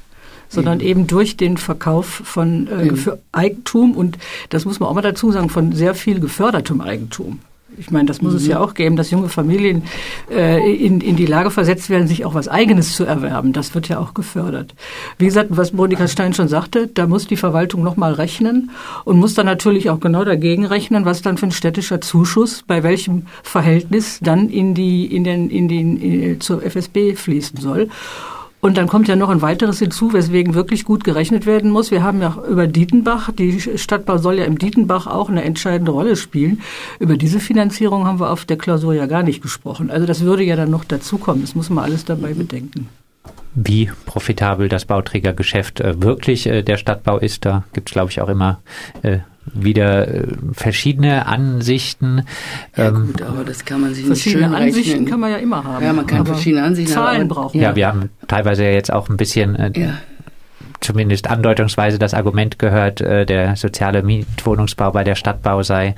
sondern 0.48 0.78
mhm. 0.78 0.84
eben 0.84 1.06
durch 1.06 1.36
den 1.36 1.56
Verkauf 1.56 2.06
von 2.06 2.66
äh, 2.66 2.92
Eigentum 3.32 3.92
und 3.92 4.18
das 4.48 4.64
muss 4.64 4.80
man 4.80 4.88
auch 4.88 4.94
mal 4.94 5.02
dazu 5.02 5.30
sagen, 5.30 5.48
von 5.48 5.72
sehr 5.72 5.94
viel 5.94 6.20
gefördertem 6.20 6.80
Eigentum. 6.80 7.38
Ich 7.80 7.90
meine, 7.90 8.04
das 8.04 8.20
muss 8.20 8.32
mhm. 8.32 8.38
es 8.38 8.46
ja 8.46 8.58
mhm. 8.58 8.64
auch 8.64 8.74
geben, 8.74 8.96
dass 8.96 9.10
junge 9.10 9.30
Familien 9.30 9.84
äh, 10.30 10.72
in, 10.74 11.00
in 11.00 11.16
die 11.16 11.24
Lage 11.24 11.50
versetzt 11.50 11.88
werden, 11.88 12.06
sich 12.06 12.26
auch 12.26 12.34
was 12.34 12.46
Eigenes 12.46 12.94
zu 12.94 13.04
erwerben. 13.04 13.54
Das 13.54 13.74
wird 13.74 13.88
ja 13.88 13.98
auch 13.98 14.12
gefördert. 14.12 14.74
Wie 15.16 15.24
gesagt, 15.24 15.48
was 15.50 15.72
Monika 15.72 16.06
Stein 16.06 16.34
schon 16.34 16.48
sagte, 16.48 16.88
da 16.88 17.06
muss 17.06 17.26
die 17.26 17.38
Verwaltung 17.38 17.82
nochmal 17.82 18.12
rechnen 18.12 18.70
und 19.04 19.18
muss 19.18 19.32
dann 19.32 19.46
natürlich 19.46 19.88
auch 19.88 19.98
genau 19.98 20.24
dagegen 20.24 20.66
rechnen, 20.66 21.06
was 21.06 21.22
dann 21.22 21.38
für 21.38 21.46
ein 21.46 21.52
städtischer 21.52 22.02
Zuschuss 22.02 22.62
bei 22.66 22.82
welchem 22.82 23.26
Verhältnis 23.42 24.18
dann 24.20 24.50
in 24.50 24.74
die 24.74 25.06
in 25.06 25.24
den 25.24 25.48
in 25.48 25.68
den 25.68 25.96
in, 25.96 26.40
zur 26.40 26.62
FSB 26.62 27.14
fließen 27.14 27.58
soll. 27.58 27.88
Und 28.60 28.76
dann 28.76 28.88
kommt 28.88 29.08
ja 29.08 29.16
noch 29.16 29.30
ein 29.30 29.40
weiteres 29.40 29.78
hinzu, 29.78 30.12
weswegen 30.12 30.54
wirklich 30.54 30.84
gut 30.84 31.02
gerechnet 31.02 31.46
werden 31.46 31.70
muss. 31.70 31.90
Wir 31.90 32.02
haben 32.02 32.20
ja 32.20 32.36
über 32.48 32.66
Dietenbach, 32.66 33.30
die 33.32 33.58
Stadtbau 33.60 34.18
soll 34.18 34.38
ja 34.38 34.44
im 34.44 34.58
Dietenbach 34.58 35.06
auch 35.06 35.30
eine 35.30 35.42
entscheidende 35.44 35.92
Rolle 35.92 36.16
spielen. 36.16 36.60
Über 36.98 37.16
diese 37.16 37.40
Finanzierung 37.40 38.06
haben 38.06 38.20
wir 38.20 38.30
auf 38.30 38.44
der 38.44 38.58
Klausur 38.58 38.92
ja 38.94 39.06
gar 39.06 39.22
nicht 39.22 39.40
gesprochen. 39.40 39.90
Also 39.90 40.06
das 40.06 40.20
würde 40.20 40.42
ja 40.42 40.56
dann 40.56 40.70
noch 40.70 40.84
dazukommen. 40.84 41.40
Das 41.40 41.54
muss 41.54 41.70
man 41.70 41.84
alles 41.84 42.04
dabei 42.04 42.34
bedenken 42.34 42.88
wie 43.54 43.90
profitabel 44.06 44.68
das 44.68 44.84
Bauträgergeschäft 44.84 45.80
äh, 45.80 46.00
wirklich 46.00 46.46
äh, 46.46 46.62
der 46.62 46.76
Stadtbau 46.76 47.18
ist. 47.18 47.44
Da 47.44 47.64
gibt 47.72 47.90
es, 47.90 47.92
glaube 47.92 48.10
ich, 48.10 48.20
auch 48.20 48.28
immer 48.28 48.60
äh, 49.02 49.18
wieder 49.54 50.08
äh, 50.08 50.26
verschiedene 50.52 51.26
Ansichten. 51.26 52.22
Ja 52.76 52.88
ähm, 52.88 53.06
gut, 53.06 53.22
aber 53.22 53.44
das 53.44 53.64
kann 53.64 53.80
man 53.80 53.94
sich 53.94 54.06
nicht 54.06 54.22
Verschiedene 54.22 54.56
Ansichten 54.56 55.06
kann 55.06 55.20
man 55.20 55.30
ja 55.30 55.38
immer 55.38 55.64
haben. 55.64 55.84
Ja, 55.84 55.92
man 55.92 56.06
kann 56.06 56.26
verschiedene 56.26 56.62
Ansichten 56.62 56.92
Zahlen 56.92 57.20
haben. 57.22 57.28
brauchen. 57.28 57.60
Ja, 57.60 57.74
wir 57.74 57.86
haben 57.86 58.10
teilweise 58.28 58.64
ja 58.64 58.70
jetzt 58.70 58.92
auch 58.92 59.08
ein 59.08 59.16
bisschen 59.16 59.56
äh, 59.56 59.72
ja 59.74 59.94
zumindest 60.80 61.28
andeutungsweise 61.28 61.98
das 61.98 62.14
Argument 62.14 62.58
gehört, 62.58 63.00
äh, 63.00 63.26
der 63.26 63.56
soziale 63.56 64.02
Mietwohnungsbau 64.02 64.90
bei 64.92 65.04
der 65.04 65.14
Stadtbau 65.14 65.62
sei 65.62 65.94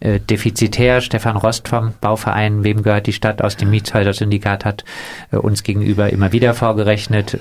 äh, 0.00 0.20
defizitär. 0.20 1.00
Stefan 1.00 1.36
Rost 1.36 1.66
vom 1.66 1.94
Bauverein, 2.00 2.62
wem 2.62 2.82
gehört 2.82 3.06
die 3.06 3.12
Stadt 3.12 3.42
aus 3.42 3.56
dem 3.56 3.70
Mietshäuser-Syndikat, 3.70 4.64
hat 4.64 4.84
uns 5.30 5.62
gegenüber 5.62 6.10
immer 6.10 6.32
wieder 6.32 6.54
vorgerechnet, 6.54 7.38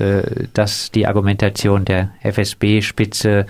dass 0.54 0.92
die 0.92 1.08
Argumentation 1.08 1.86
der 1.86 2.12
FSB-Spitze 2.24 3.46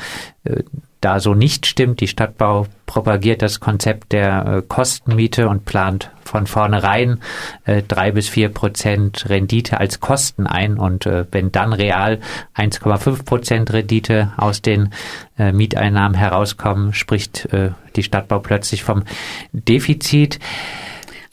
da 1.01 1.19
so 1.19 1.33
nicht 1.33 1.65
stimmt. 1.65 2.01
Die 2.01 2.07
Stadtbau 2.07 2.67
propagiert 2.85 3.41
das 3.41 3.59
Konzept 3.59 4.11
der 4.11 4.45
äh, 4.45 4.61
Kostenmiete 4.67 5.47
und 5.47 5.65
plant 5.65 6.11
von 6.23 6.47
vornherein 6.47 7.19
äh, 7.65 7.83
drei 7.87 8.11
bis 8.11 8.29
vier 8.29 8.49
Prozent 8.49 9.29
Rendite 9.29 9.79
als 9.79 9.99
Kosten 9.99 10.47
ein. 10.47 10.77
Und 10.77 11.05
äh, 11.05 11.25
wenn 11.31 11.51
dann 11.51 11.73
real 11.73 12.19
1,5 12.55 13.25
Prozent 13.25 13.73
Rendite 13.73 14.33
aus 14.37 14.61
den 14.61 14.89
Mieteinnahmen 15.37 16.17
herauskommen, 16.17 16.93
spricht 16.93 17.47
die 17.95 18.01
Stadtbau 18.01 18.39
plötzlich 18.39 18.83
vom 18.83 19.03
Defizit. 19.51 20.39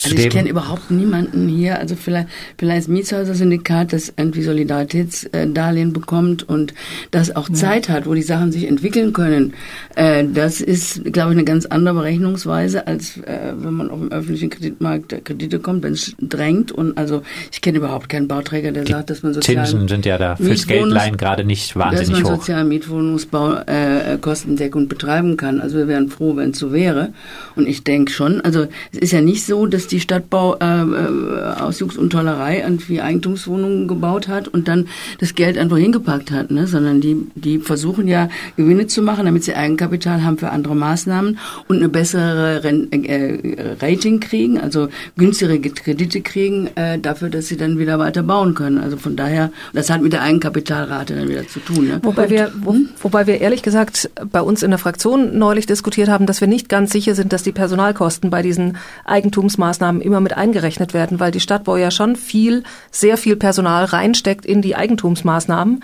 Also 0.02 0.16
ich 0.16 0.28
kenne 0.30 0.48
überhaupt 0.48 0.90
niemanden 0.90 1.48
hier, 1.48 1.78
also 1.78 1.96
vielleicht, 1.96 2.28
vielleicht 2.58 2.82
das 2.82 2.88
Mietshäuser-Syndikat, 2.88 3.92
das 3.92 4.12
irgendwie 4.16 4.42
Solidaritätsdarlehen 4.42 5.92
bekommt 5.92 6.48
und 6.48 6.74
das 7.10 7.34
auch 7.34 7.48
ja. 7.48 7.54
Zeit 7.54 7.88
hat, 7.88 8.06
wo 8.06 8.14
die 8.14 8.22
Sachen 8.22 8.52
sich 8.52 8.66
entwickeln 8.66 9.12
können. 9.12 9.54
Äh, 9.96 10.24
das 10.32 10.60
ist, 10.60 11.04
glaube 11.04 11.32
ich, 11.32 11.38
eine 11.38 11.44
ganz 11.44 11.66
andere 11.66 11.94
Berechnungsweise, 11.94 12.86
als 12.86 13.16
äh, 13.18 13.54
wenn 13.56 13.74
man 13.74 13.90
auf 13.90 13.98
dem 14.00 14.12
öffentlichen 14.12 14.50
Kreditmarkt 14.50 15.24
Kredite 15.24 15.58
kommt, 15.58 15.82
wenn 15.82 15.92
es 15.92 16.14
drängt. 16.20 16.72
Und 16.72 16.98
also 16.98 17.22
ich 17.52 17.60
kenne 17.60 17.78
überhaupt 17.78 18.08
keinen 18.08 18.28
Bauträger, 18.28 18.72
der 18.72 18.84
die 18.84 18.92
sagt, 18.92 19.10
dass 19.10 19.22
man 19.22 19.34
sozialen 19.34 19.66
Zinsen 19.66 19.88
sind 19.88 20.06
ja 20.06 20.18
da 20.18 20.36
fürs 20.36 20.66
Geldleihen 20.66 21.16
gerade 21.16 21.44
nicht 21.44 21.76
wahnsinnig 21.76 22.08
dass 22.08 22.20
man 22.20 22.32
hoch. 22.32 22.40
sozialen 22.40 22.68
Mietwohnungsbau 22.68 23.54
äh, 23.66 24.18
kostendeckend 24.20 24.88
betreiben 24.88 25.36
kann. 25.36 25.60
Also 25.60 25.78
wir 25.78 25.88
wären 25.88 26.08
froh, 26.08 26.36
wenn 26.36 26.50
es 26.50 26.58
so 26.58 26.72
wäre. 26.72 27.12
Und 27.56 27.66
ich 27.66 27.84
denke 27.84 28.12
schon, 28.12 28.40
also 28.40 28.66
es 28.92 28.98
ist 28.98 29.12
ja 29.12 29.20
nicht 29.20 29.44
so, 29.44 29.66
dass 29.66 29.83
die 29.86 30.00
Stadtbau 30.00 30.56
äh, 30.56 30.64
äh, 30.64 31.60
aus 31.60 31.80
Jux 31.80 31.96
und 31.96 32.10
Tollerei 32.10 32.60
irgendwie 32.60 33.00
Eigentumswohnungen 33.00 33.88
gebaut 33.88 34.28
hat 34.28 34.48
und 34.48 34.68
dann 34.68 34.86
das 35.18 35.34
Geld 35.34 35.58
einfach 35.58 35.76
hingepackt 35.76 36.30
hat, 36.30 36.50
ne? 36.50 36.66
sondern 36.66 37.00
die, 37.00 37.26
die 37.34 37.58
versuchen 37.58 38.08
ja 38.08 38.28
Gewinne 38.56 38.86
zu 38.86 39.02
machen, 39.02 39.26
damit 39.26 39.44
sie 39.44 39.54
Eigenkapital 39.54 40.24
haben 40.24 40.38
für 40.38 40.50
andere 40.50 40.74
Maßnahmen 40.74 41.38
und 41.68 41.76
eine 41.76 41.88
bessere 41.88 42.64
Ren 42.64 42.90
äh, 42.92 43.76
Rating 43.80 44.20
kriegen, 44.20 44.58
also 44.58 44.88
günstigere 45.16 45.58
Kredite 45.60 46.20
kriegen, 46.20 46.68
äh, 46.74 46.98
dafür, 46.98 47.30
dass 47.30 47.46
sie 47.46 47.56
dann 47.56 47.78
wieder 47.78 47.98
weiter 47.98 48.22
bauen 48.22 48.54
können. 48.54 48.78
Also 48.78 48.96
von 48.96 49.16
daher, 49.16 49.50
das 49.72 49.90
hat 49.90 50.02
mit 50.02 50.12
der 50.12 50.22
Eigenkapitalrate 50.22 51.14
dann 51.14 51.28
wieder 51.28 51.46
zu 51.46 51.60
tun. 51.60 51.88
Ne? 51.88 52.00
Wobei 52.02 52.30
wir, 52.30 52.52
wo, 52.62 52.74
wobei 53.00 53.26
wir 53.26 53.40
ehrlich 53.40 53.62
gesagt 53.62 54.10
bei 54.30 54.40
uns 54.40 54.62
in 54.62 54.70
der 54.70 54.78
Fraktion 54.78 55.38
neulich 55.38 55.66
diskutiert 55.66 56.08
haben, 56.08 56.26
dass 56.26 56.40
wir 56.40 56.48
nicht 56.48 56.68
ganz 56.68 56.92
sicher 56.92 57.14
sind, 57.14 57.32
dass 57.32 57.42
die 57.42 57.52
Personalkosten 57.52 58.30
bei 58.30 58.42
diesen 58.42 58.76
Eigentumsmaßnahmen 59.04 59.73
immer 59.80 60.20
mit 60.20 60.36
eingerechnet 60.36 60.94
werden, 60.94 61.20
weil 61.20 61.30
die 61.30 61.40
Stadtbau 61.40 61.76
ja 61.76 61.90
schon 61.90 62.16
viel, 62.16 62.62
sehr 62.90 63.16
viel 63.16 63.36
Personal 63.36 63.84
reinsteckt 63.84 64.46
in 64.46 64.62
die 64.62 64.76
Eigentumsmaßnahmen. 64.76 65.82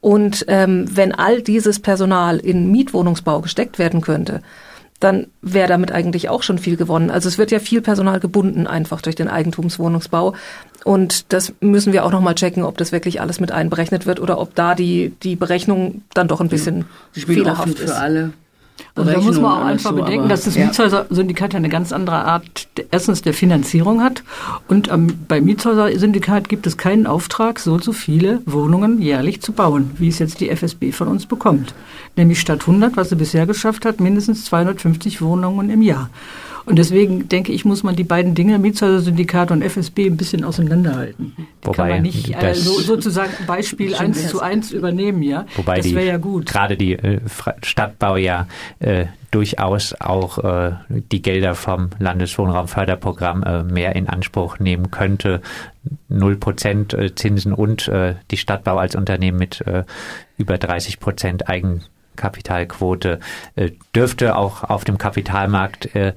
Und 0.00 0.44
ähm, 0.48 0.86
wenn 0.90 1.12
all 1.12 1.42
dieses 1.42 1.80
Personal 1.80 2.38
in 2.38 2.70
Mietwohnungsbau 2.70 3.40
gesteckt 3.40 3.78
werden 3.78 4.00
könnte, 4.00 4.42
dann 5.00 5.28
wäre 5.42 5.68
damit 5.68 5.92
eigentlich 5.92 6.28
auch 6.28 6.42
schon 6.42 6.58
viel 6.58 6.76
gewonnen. 6.76 7.10
Also 7.10 7.28
es 7.28 7.38
wird 7.38 7.50
ja 7.52 7.60
viel 7.60 7.80
Personal 7.80 8.18
gebunden 8.18 8.66
einfach 8.66 9.00
durch 9.00 9.14
den 9.14 9.28
Eigentumswohnungsbau. 9.28 10.34
Und 10.84 11.32
das 11.32 11.52
müssen 11.60 11.92
wir 11.92 12.04
auch 12.04 12.10
nochmal 12.10 12.34
checken, 12.34 12.64
ob 12.64 12.78
das 12.78 12.90
wirklich 12.90 13.20
alles 13.20 13.38
mit 13.38 13.52
einberechnet 13.52 14.06
wird 14.06 14.18
oder 14.20 14.38
ob 14.38 14.54
da 14.54 14.74
die, 14.74 15.14
die 15.22 15.36
Berechnung 15.36 16.02
dann 16.14 16.26
doch 16.26 16.40
ein 16.40 16.48
bisschen 16.48 16.86
ja, 17.14 17.26
fehlerhaft 17.26 17.78
ist. 17.78 17.92
für 17.92 17.96
alle 17.96 18.32
und 18.94 19.06
da 19.06 19.20
muss 19.20 19.40
man 19.40 19.52
auch 19.52 19.64
einfach 19.64 19.90
so, 19.90 19.96
bedenken, 19.96 20.28
dass 20.28 20.44
das 20.44 20.56
ja. 20.56 20.66
Mietshäuser-Syndikat 20.66 21.54
eine 21.54 21.68
ganz 21.68 21.92
andere 21.92 22.24
Art 22.24 22.68
erstens 22.90 23.22
der 23.22 23.34
Finanzierung 23.34 24.02
hat 24.02 24.22
und 24.68 24.90
ähm, 24.90 25.18
beim 25.28 25.44
Mietshäuser-Syndikat 25.44 26.48
gibt 26.48 26.66
es 26.66 26.76
keinen 26.76 27.06
Auftrag, 27.06 27.58
so 27.58 27.78
zu 27.78 27.92
viele 27.92 28.40
Wohnungen 28.46 29.00
jährlich 29.00 29.40
zu 29.40 29.52
bauen, 29.52 29.92
wie 29.98 30.08
es 30.08 30.18
jetzt 30.18 30.40
die 30.40 30.50
FSB 30.50 30.92
von 30.92 31.08
uns 31.08 31.26
bekommt. 31.26 31.74
Nämlich 32.16 32.40
statt 32.40 32.60
100, 32.62 32.96
was 32.96 33.10
sie 33.10 33.16
bisher 33.16 33.46
geschafft 33.46 33.84
hat, 33.84 34.00
mindestens 34.00 34.44
250 34.46 35.22
Wohnungen 35.22 35.70
im 35.70 35.82
Jahr. 35.82 36.10
Und 36.68 36.76
deswegen 36.76 37.30
denke 37.30 37.50
ich, 37.52 37.64
muss 37.64 37.82
man 37.82 37.96
die 37.96 38.04
beiden 38.04 38.34
Dinge, 38.34 38.58
Mietshäuser-Syndikat 38.58 39.50
und 39.50 39.62
FSB, 39.62 40.06
ein 40.06 40.18
bisschen 40.18 40.44
auseinanderhalten. 40.44 41.32
Die 41.36 41.66
wobei 41.66 41.76
kann 41.76 41.88
man 41.88 42.02
nicht 42.02 42.30
äh, 42.30 42.54
so, 42.54 42.78
sozusagen 42.80 43.32
Beispiel 43.46 43.94
eins 43.94 44.28
zu 44.28 44.42
eins 44.42 44.70
übernehmen, 44.70 45.22
ja. 45.22 45.46
Wobei 45.56 45.78
das 45.78 45.90
wäre 45.94 46.06
ja 46.06 46.16
gut. 46.18 46.44
Gerade 46.44 46.76
die 46.76 46.92
äh, 46.92 47.20
Stadtbau 47.62 48.16
ja 48.16 48.48
äh, 48.80 49.06
durchaus 49.30 49.94
auch 49.98 50.44
äh, 50.44 50.72
die 50.90 51.22
Gelder 51.22 51.54
vom 51.54 51.88
Landeswohnraumförderprogramm 51.98 53.42
äh, 53.42 53.62
mehr 53.62 53.96
in 53.96 54.06
Anspruch 54.06 54.58
nehmen 54.58 54.90
könnte. 54.90 55.40
Null 56.10 56.36
Prozent 56.36 56.92
äh, 56.92 57.14
Zinsen 57.14 57.54
und 57.54 57.88
äh, 57.88 58.16
die 58.30 58.36
Stadtbau 58.36 58.76
als 58.76 58.94
Unternehmen 58.94 59.38
mit 59.38 59.62
äh, 59.62 59.84
über 60.36 60.58
30 60.58 61.00
Prozent 61.00 61.48
Eigenkapitalquote 61.48 63.20
äh, 63.56 63.70
dürfte 63.94 64.36
auch 64.36 64.64
auf 64.64 64.84
dem 64.84 64.98
Kapitalmarkt 64.98 65.94
äh, 65.94 66.12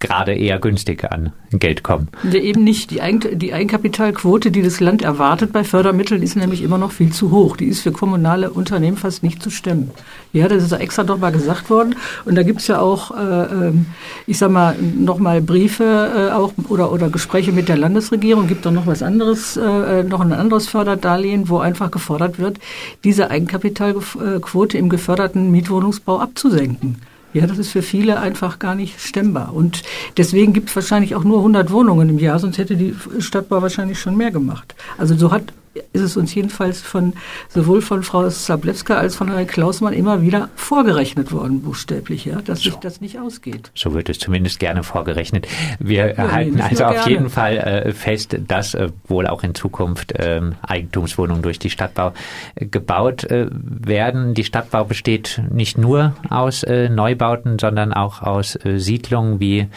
gerade 0.00 0.32
eher 0.34 0.58
günstig 0.58 1.04
an 1.04 1.32
Geld 1.52 1.82
kommen. 1.82 2.08
Ja, 2.24 2.40
eben 2.40 2.64
nicht. 2.64 2.90
Die, 2.90 3.02
Eigen 3.02 3.38
die 3.38 3.52
Eigenkapitalquote, 3.52 4.50
die 4.50 4.62
das 4.62 4.80
Land 4.80 5.02
erwartet 5.02 5.52
bei 5.52 5.62
Fördermitteln, 5.62 6.22
ist 6.22 6.36
nämlich 6.36 6.62
immer 6.62 6.78
noch 6.78 6.90
viel 6.90 7.12
zu 7.12 7.30
hoch. 7.30 7.56
Die 7.56 7.66
ist 7.66 7.82
für 7.82 7.92
kommunale 7.92 8.50
Unternehmen 8.50 8.96
fast 8.96 9.22
nicht 9.22 9.42
zu 9.42 9.50
stemmen. 9.50 9.90
Ja, 10.32 10.48
das 10.48 10.62
ist 10.62 10.72
extra 10.72 11.04
doch 11.04 11.18
mal 11.18 11.32
gesagt 11.32 11.68
worden. 11.68 11.96
Und 12.24 12.34
da 12.34 12.42
gibt's 12.42 12.66
ja 12.66 12.80
auch, 12.80 13.10
äh, 13.16 13.44
ähm, 13.44 13.86
ich 14.26 14.38
sag 14.38 14.50
mal, 14.50 14.74
nochmal 14.76 15.42
Briefe 15.42 16.30
äh, 16.30 16.32
auch 16.32 16.52
oder, 16.68 16.92
oder 16.92 17.10
Gespräche 17.10 17.52
mit 17.52 17.68
der 17.68 17.76
Landesregierung. 17.76 18.46
Gibt 18.46 18.64
doch 18.64 18.72
noch 18.72 18.86
was 18.86 19.02
anderes, 19.02 19.58
äh, 19.58 20.02
noch 20.02 20.20
ein 20.20 20.32
anderes 20.32 20.66
Förderdarlehen, 20.66 21.48
wo 21.48 21.58
einfach 21.58 21.90
gefordert 21.90 22.38
wird, 22.38 22.58
diese 23.04 23.30
Eigenkapitalquote 23.30 24.78
im 24.78 24.88
geförderten 24.88 25.50
Mietwohnungsbau 25.50 26.20
abzusenken. 26.20 26.96
Ja, 27.32 27.46
das 27.46 27.58
ist 27.58 27.70
für 27.70 27.82
viele 27.82 28.18
einfach 28.18 28.58
gar 28.58 28.74
nicht 28.74 29.00
stemmbar. 29.00 29.54
Und 29.54 29.82
deswegen 30.16 30.52
gibt 30.52 30.68
es 30.68 30.76
wahrscheinlich 30.76 31.14
auch 31.14 31.22
nur 31.22 31.38
100 31.38 31.70
Wohnungen 31.70 32.08
im 32.08 32.18
Jahr, 32.18 32.38
sonst 32.38 32.58
hätte 32.58 32.76
die 32.76 32.94
Stadtbau 33.20 33.62
wahrscheinlich 33.62 34.00
schon 34.00 34.16
mehr 34.16 34.32
gemacht. 34.32 34.74
Also 34.98 35.14
so 35.16 35.30
hat 35.30 35.52
ist 35.92 36.02
es 36.02 36.16
uns 36.16 36.34
jedenfalls 36.34 36.80
von 36.80 37.12
sowohl 37.48 37.80
von 37.80 38.02
Frau 38.02 38.28
Sablewska 38.28 38.96
als 38.96 39.14
von 39.14 39.28
Herrn 39.28 39.46
Klausmann 39.46 39.92
immer 39.92 40.22
wieder 40.22 40.48
vorgerechnet 40.56 41.32
worden, 41.32 41.62
buchstäblich, 41.62 42.24
ja, 42.24 42.40
dass 42.42 42.60
so. 42.60 42.70
sich 42.70 42.78
das 42.80 43.00
nicht 43.00 43.18
ausgeht. 43.18 43.70
So 43.74 43.94
wird 43.94 44.08
es 44.08 44.18
zumindest 44.18 44.58
gerne 44.58 44.82
vorgerechnet. 44.82 45.46
Wir 45.78 46.14
ja, 46.14 46.32
halten 46.32 46.56
nee, 46.56 46.62
also 46.62 46.84
auf 46.84 46.94
gerne. 46.94 47.10
jeden 47.10 47.30
Fall 47.30 47.56
äh, 47.58 47.92
fest, 47.92 48.36
dass 48.48 48.74
äh, 48.74 48.88
wohl 49.06 49.26
auch 49.26 49.44
in 49.44 49.54
Zukunft 49.54 50.12
äh, 50.12 50.40
Eigentumswohnungen 50.62 51.42
durch 51.42 51.58
die 51.58 51.70
Stadtbau 51.70 52.12
äh, 52.56 52.66
gebaut 52.66 53.24
äh, 53.24 53.46
werden. 53.50 54.34
Die 54.34 54.44
Stadtbau 54.44 54.84
besteht 54.84 55.40
nicht 55.50 55.78
nur 55.78 56.14
aus 56.28 56.64
äh, 56.64 56.88
Neubauten, 56.88 57.58
sondern 57.58 57.92
auch 57.92 58.22
aus 58.22 58.58
Siedlungen 58.64 59.40
wie 59.40 59.68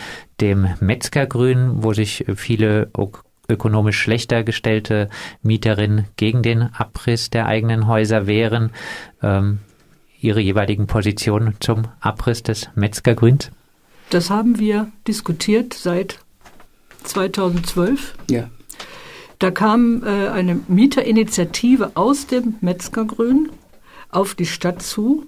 dem 0.41 0.67
Metzgergrün, 0.79 1.83
wo 1.83 1.93
sich 1.93 2.25
viele 2.35 2.89
ökonomisch 3.53 3.99
schlechter 3.99 4.43
gestellte 4.43 5.09
Mieterinnen 5.41 6.05
gegen 6.17 6.43
den 6.43 6.63
Abriss 6.73 7.29
der 7.29 7.45
eigenen 7.45 7.87
Häuser 7.87 8.27
wehren. 8.27 8.71
Ähm, 9.21 9.59
Ihre 10.19 10.39
jeweiligen 10.39 10.87
Positionen 10.87 11.55
zum 11.59 11.83
Abriss 11.99 12.43
des 12.43 12.69
Metzgergrüns? 12.75 13.51
Das 14.09 14.29
haben 14.29 14.57
wir 14.57 14.89
diskutiert 15.05 15.73
seit 15.73 16.19
2012. 17.03 18.15
Ja. 18.29 18.49
Da 19.39 19.51
kam 19.51 20.03
äh, 20.03 20.29
eine 20.29 20.59
Mieterinitiative 20.69 21.91
aus 21.95 22.27
dem 22.27 22.55
Metzgergrün 22.61 23.49
auf 24.09 24.35
die 24.35 24.45
Stadt 24.45 24.81
zu 24.81 25.27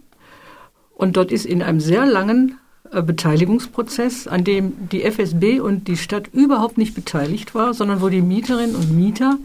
und 0.94 1.18
dort 1.18 1.32
ist 1.32 1.46
in 1.46 1.62
einem 1.62 1.82
sehr 1.82 2.06
langen 2.06 2.58
Beteiligungsprozess, 3.02 4.28
an 4.28 4.44
dem 4.44 4.90
die 4.92 5.04
FSB 5.04 5.60
und 5.60 5.88
die 5.88 5.98
Stadt 5.98 6.30
überhaupt 6.34 6.78
nicht 6.78 6.96
beteiligt 6.96 7.56
war, 7.56 7.74
sondern 7.74 8.02
wo 8.02 8.10
die 8.10 8.22
Mieterinnen 8.22 8.76
und 8.76 8.96
Mieter 8.96 9.38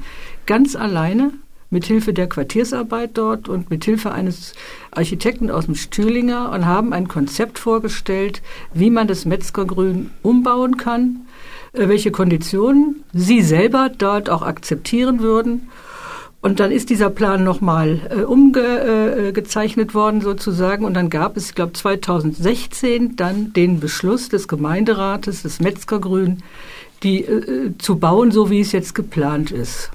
ganz 0.47 0.77
alleine 0.77 1.33
mit 1.71 1.85
Hilfe 1.85 2.13
der 2.13 2.29
Quartiersarbeit 2.29 3.11
dort 3.15 3.49
und 3.49 3.71
mit 3.71 3.85
Hilfe 3.85 4.13
eines 4.13 4.55
Architekten 4.91 5.51
aus 5.51 5.67
dem 5.67 5.77
Stühlinger 5.77 6.51
und 6.51 6.67
haben 6.67 6.93
ein 6.93 7.07
Konzept 7.07 7.59
vorgestellt, 7.59 8.43
wie 8.75 8.91
man 8.91 9.07
das 9.07 9.25
Metzgergrün 9.25 10.11
umbauen 10.23 10.77
kann, 10.77 11.27
äh, 11.73 11.89
welche 11.89 12.11
Konditionen 12.11 13.05
sie 13.13 13.43
selber 13.43 13.91
dort 13.97 14.29
auch 14.29 14.43
akzeptieren 14.43 15.21
würden 15.21 15.69
und 16.43 16.59
dann 16.59 16.73
ist 16.73 16.89
dieser 16.89 17.11
Plan 17.11 17.45
nochmal 17.45 18.01
äh, 18.09 18.23
umgezeichnet 18.23 19.91
äh, 19.91 19.95
worden 19.95 20.23
sozusagen. 20.23 20.87
Und 20.87 20.95
dann 20.95 21.11
gab 21.11 21.37
es, 21.37 21.51
ich 21.51 21.55
glaube 21.55 21.75
2016, 21.75 23.17
dann 23.17 23.53
den 23.53 23.79
Beschluss 23.79 24.31
des 24.31 24.49
Gemeinderates 24.49 25.43
des 25.43 25.61
Metzgergrün, 25.61 26.43
die 27.03 27.25
äh, 27.25 27.77
zu 27.77 27.97
bauen, 27.97 28.31
so 28.31 28.49
wie 28.49 28.61
es 28.61 28.73
jetzt 28.73 28.95
geplant 28.95 29.51
ist. 29.51 29.91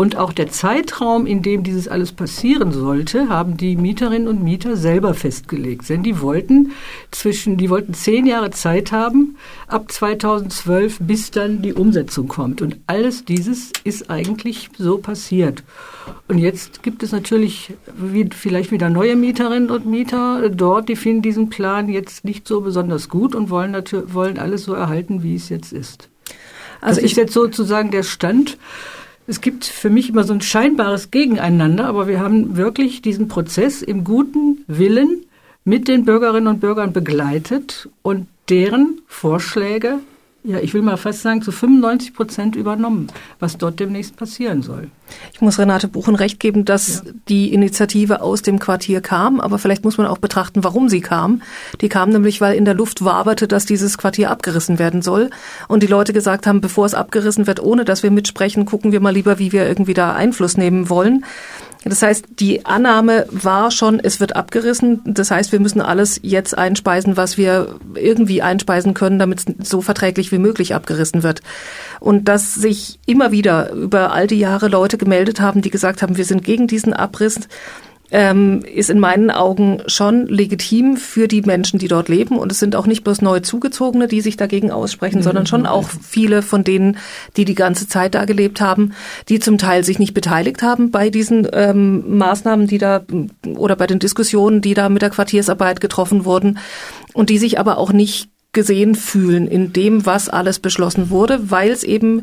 Und 0.00 0.16
auch 0.16 0.32
der 0.32 0.48
Zeitraum, 0.48 1.26
in 1.26 1.42
dem 1.42 1.62
dieses 1.62 1.86
alles 1.86 2.12
passieren 2.12 2.72
sollte, 2.72 3.28
haben 3.28 3.58
die 3.58 3.76
Mieterinnen 3.76 4.28
und 4.28 4.42
Mieter 4.42 4.78
selber 4.78 5.12
festgelegt. 5.12 5.86
Denn 5.90 6.02
die 6.02 6.22
wollten 6.22 6.72
zwischen, 7.10 7.58
die 7.58 7.68
wollten 7.68 7.92
zehn 7.92 8.24
Jahre 8.24 8.50
Zeit 8.50 8.92
haben, 8.92 9.36
ab 9.66 9.92
2012, 9.92 11.00
bis 11.00 11.32
dann 11.32 11.60
die 11.60 11.74
Umsetzung 11.74 12.28
kommt. 12.28 12.62
Und 12.62 12.78
alles 12.86 13.26
dieses 13.26 13.72
ist 13.84 14.08
eigentlich 14.08 14.70
so 14.78 14.96
passiert. 14.96 15.64
Und 16.28 16.38
jetzt 16.38 16.82
gibt 16.82 17.02
es 17.02 17.12
natürlich 17.12 17.74
vielleicht 18.30 18.72
wieder 18.72 18.88
neue 18.88 19.16
Mieterinnen 19.16 19.68
und 19.70 19.84
Mieter 19.84 20.48
dort, 20.48 20.88
die 20.88 20.96
finden 20.96 21.20
diesen 21.20 21.50
Plan 21.50 21.90
jetzt 21.90 22.24
nicht 22.24 22.48
so 22.48 22.62
besonders 22.62 23.10
gut 23.10 23.34
und 23.34 23.50
wollen 23.50 23.72
natürlich, 23.72 24.14
wollen 24.14 24.38
alles 24.38 24.64
so 24.64 24.72
erhalten, 24.72 25.22
wie 25.22 25.34
es 25.34 25.50
jetzt 25.50 25.74
ist. 25.74 26.08
Also 26.80 27.02
das 27.02 27.10
ist 27.10 27.18
jetzt 27.18 27.34
sozusagen 27.34 27.90
der 27.90 28.02
Stand 28.02 28.56
es 29.30 29.40
gibt 29.40 29.64
für 29.64 29.90
mich 29.90 30.08
immer 30.08 30.24
so 30.24 30.34
ein 30.34 30.40
scheinbares 30.40 31.12
Gegeneinander, 31.12 31.86
aber 31.86 32.08
wir 32.08 32.18
haben 32.18 32.56
wirklich 32.56 33.00
diesen 33.00 33.28
Prozess 33.28 33.80
im 33.80 34.02
guten 34.02 34.64
Willen 34.66 35.24
mit 35.62 35.86
den 35.86 36.04
Bürgerinnen 36.04 36.48
und 36.48 36.58
Bürgern 36.58 36.92
begleitet 36.92 37.88
und 38.02 38.26
deren 38.48 39.00
Vorschläge 39.06 40.00
ja, 40.42 40.58
ich 40.58 40.72
will 40.72 40.80
mal 40.80 40.96
fast 40.96 41.22
sagen, 41.22 41.42
zu 41.42 41.52
95 41.52 42.14
Prozent 42.14 42.56
übernommen, 42.56 43.08
was 43.38 43.58
dort 43.58 43.78
demnächst 43.78 44.16
passieren 44.16 44.62
soll. 44.62 44.90
Ich 45.32 45.40
muss 45.40 45.58
Renate 45.58 45.86
Buchen 45.88 46.14
recht 46.14 46.40
geben, 46.40 46.64
dass 46.64 47.02
ja. 47.04 47.12
die 47.28 47.52
Initiative 47.52 48.22
aus 48.22 48.40
dem 48.42 48.58
Quartier 48.58 49.00
kam, 49.00 49.40
aber 49.40 49.58
vielleicht 49.58 49.84
muss 49.84 49.98
man 49.98 50.06
auch 50.06 50.18
betrachten, 50.18 50.64
warum 50.64 50.88
sie 50.88 51.00
kam. 51.00 51.42
Die 51.80 51.88
kam 51.88 52.10
nämlich, 52.10 52.40
weil 52.40 52.56
in 52.56 52.64
der 52.64 52.74
Luft 52.74 53.04
waberte, 53.04 53.48
dass 53.48 53.66
dieses 53.66 53.98
Quartier 53.98 54.30
abgerissen 54.30 54.78
werden 54.78 55.02
soll. 55.02 55.30
Und 55.68 55.82
die 55.82 55.88
Leute 55.88 56.12
gesagt 56.12 56.46
haben, 56.46 56.60
bevor 56.60 56.86
es 56.86 56.94
abgerissen 56.94 57.46
wird, 57.46 57.62
ohne 57.62 57.84
dass 57.84 58.02
wir 58.02 58.10
mitsprechen, 58.10 58.64
gucken 58.64 58.92
wir 58.92 59.00
mal 59.00 59.12
lieber, 59.12 59.38
wie 59.38 59.52
wir 59.52 59.66
irgendwie 59.66 59.94
da 59.94 60.14
Einfluss 60.14 60.56
nehmen 60.56 60.88
wollen. 60.88 61.24
Das 61.84 62.02
heißt, 62.02 62.26
die 62.38 62.66
Annahme 62.66 63.26
war 63.30 63.70
schon, 63.70 64.00
es 64.00 64.20
wird 64.20 64.36
abgerissen. 64.36 65.00
Das 65.06 65.30
heißt, 65.30 65.50
wir 65.50 65.60
müssen 65.60 65.80
alles 65.80 66.20
jetzt 66.22 66.56
einspeisen, 66.56 67.16
was 67.16 67.38
wir 67.38 67.76
irgendwie 67.94 68.42
einspeisen 68.42 68.92
können, 68.92 69.18
damit 69.18 69.40
es 69.40 69.68
so 69.68 69.80
verträglich 69.80 70.30
wie 70.30 70.38
möglich 70.38 70.74
abgerissen 70.74 71.22
wird. 71.22 71.40
Und 71.98 72.28
dass 72.28 72.54
sich 72.54 72.98
immer 73.06 73.32
wieder 73.32 73.72
über 73.72 74.12
all 74.12 74.26
die 74.26 74.38
Jahre 74.38 74.68
Leute 74.68 74.98
gemeldet 74.98 75.40
haben, 75.40 75.62
die 75.62 75.70
gesagt 75.70 76.02
haben, 76.02 76.18
wir 76.18 76.26
sind 76.26 76.44
gegen 76.44 76.66
diesen 76.66 76.92
Abriss, 76.92 77.40
ähm, 78.10 78.62
ist 78.64 78.90
in 78.90 78.98
meinen 78.98 79.30
Augen 79.30 79.82
schon 79.86 80.26
legitim 80.26 80.96
für 80.96 81.28
die 81.28 81.42
Menschen, 81.42 81.78
die 81.78 81.88
dort 81.88 82.08
leben. 82.08 82.38
Und 82.38 82.50
es 82.50 82.58
sind 82.58 82.76
auch 82.76 82.86
nicht 82.86 83.04
bloß 83.04 83.22
neu 83.22 83.40
Zugezogene, 83.40 84.08
die 84.08 84.20
sich 84.20 84.36
dagegen 84.36 84.70
aussprechen, 84.70 85.18
mhm. 85.18 85.22
sondern 85.22 85.46
schon 85.46 85.66
auch 85.66 85.88
viele 85.88 86.42
von 86.42 86.64
denen, 86.64 86.98
die 87.36 87.44
die 87.44 87.54
ganze 87.54 87.88
Zeit 87.88 88.14
da 88.14 88.24
gelebt 88.24 88.60
haben, 88.60 88.92
die 89.28 89.38
zum 89.38 89.58
Teil 89.58 89.84
sich 89.84 89.98
nicht 89.98 90.14
beteiligt 90.14 90.62
haben 90.62 90.90
bei 90.90 91.10
diesen 91.10 91.46
ähm, 91.52 92.18
Maßnahmen, 92.18 92.66
die 92.66 92.78
da 92.78 93.02
oder 93.56 93.76
bei 93.76 93.86
den 93.86 93.98
Diskussionen, 93.98 94.60
die 94.60 94.74
da 94.74 94.88
mit 94.88 95.02
der 95.02 95.10
Quartiersarbeit 95.10 95.80
getroffen 95.80 96.24
wurden 96.24 96.58
und 97.12 97.30
die 97.30 97.38
sich 97.38 97.58
aber 97.58 97.78
auch 97.78 97.92
nicht 97.92 98.28
gesehen 98.52 98.94
fühlen 98.94 99.46
in 99.46 99.72
dem, 99.72 100.06
was 100.06 100.28
alles 100.28 100.58
beschlossen 100.58 101.10
wurde, 101.10 101.50
weil 101.50 101.70
es 101.70 101.84
eben 101.84 102.22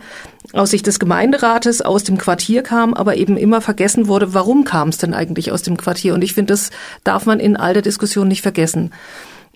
aus 0.53 0.71
Sicht 0.71 0.87
des 0.87 0.99
Gemeinderates 0.99 1.81
aus 1.81 2.03
dem 2.03 2.17
Quartier 2.17 2.63
kam, 2.63 2.93
aber 2.93 3.15
eben 3.15 3.37
immer 3.37 3.61
vergessen 3.61 4.07
wurde, 4.07 4.33
warum 4.33 4.63
kam 4.63 4.89
es 4.89 4.97
denn 4.97 5.13
eigentlich 5.13 5.51
aus 5.51 5.61
dem 5.61 5.77
Quartier? 5.77 6.13
Und 6.13 6.23
ich 6.23 6.33
finde, 6.33 6.53
das 6.53 6.69
darf 7.03 7.25
man 7.25 7.39
in 7.39 7.55
all 7.55 7.73
der 7.73 7.81
Diskussion 7.81 8.27
nicht 8.27 8.41
vergessen. 8.41 8.91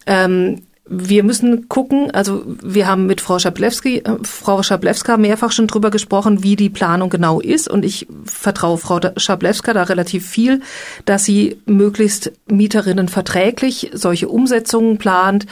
Ähm, 0.05 0.61
wir 0.93 1.23
müssen 1.23 1.69
gucken, 1.69 2.11
also 2.11 2.43
wir 2.45 2.87
haben 2.87 3.05
mit 3.05 3.21
Frau 3.21 3.39
Schablewski, 3.39 3.99
äh, 3.99 4.17
Frau 4.23 4.61
Schablewska 4.61 5.15
mehrfach 5.15 5.51
schon 5.51 5.67
drüber 5.67 5.89
gesprochen, 5.89 6.43
wie 6.43 6.55
die 6.55 6.69
Planung 6.69 7.09
genau 7.09 7.39
ist 7.39 7.69
und 7.69 7.85
ich 7.85 8.07
vertraue 8.25 8.77
Frau 8.77 8.99
Schablewska 9.15 9.73
da 9.73 9.83
relativ 9.83 10.27
viel, 10.27 10.61
dass 11.05 11.23
sie 11.23 11.61
möglichst 11.65 12.33
Mieterinnen 12.47 13.07
verträglich 13.07 13.91
solche 13.93 14.27
Umsetzungen 14.27 14.97
plant 14.97 15.45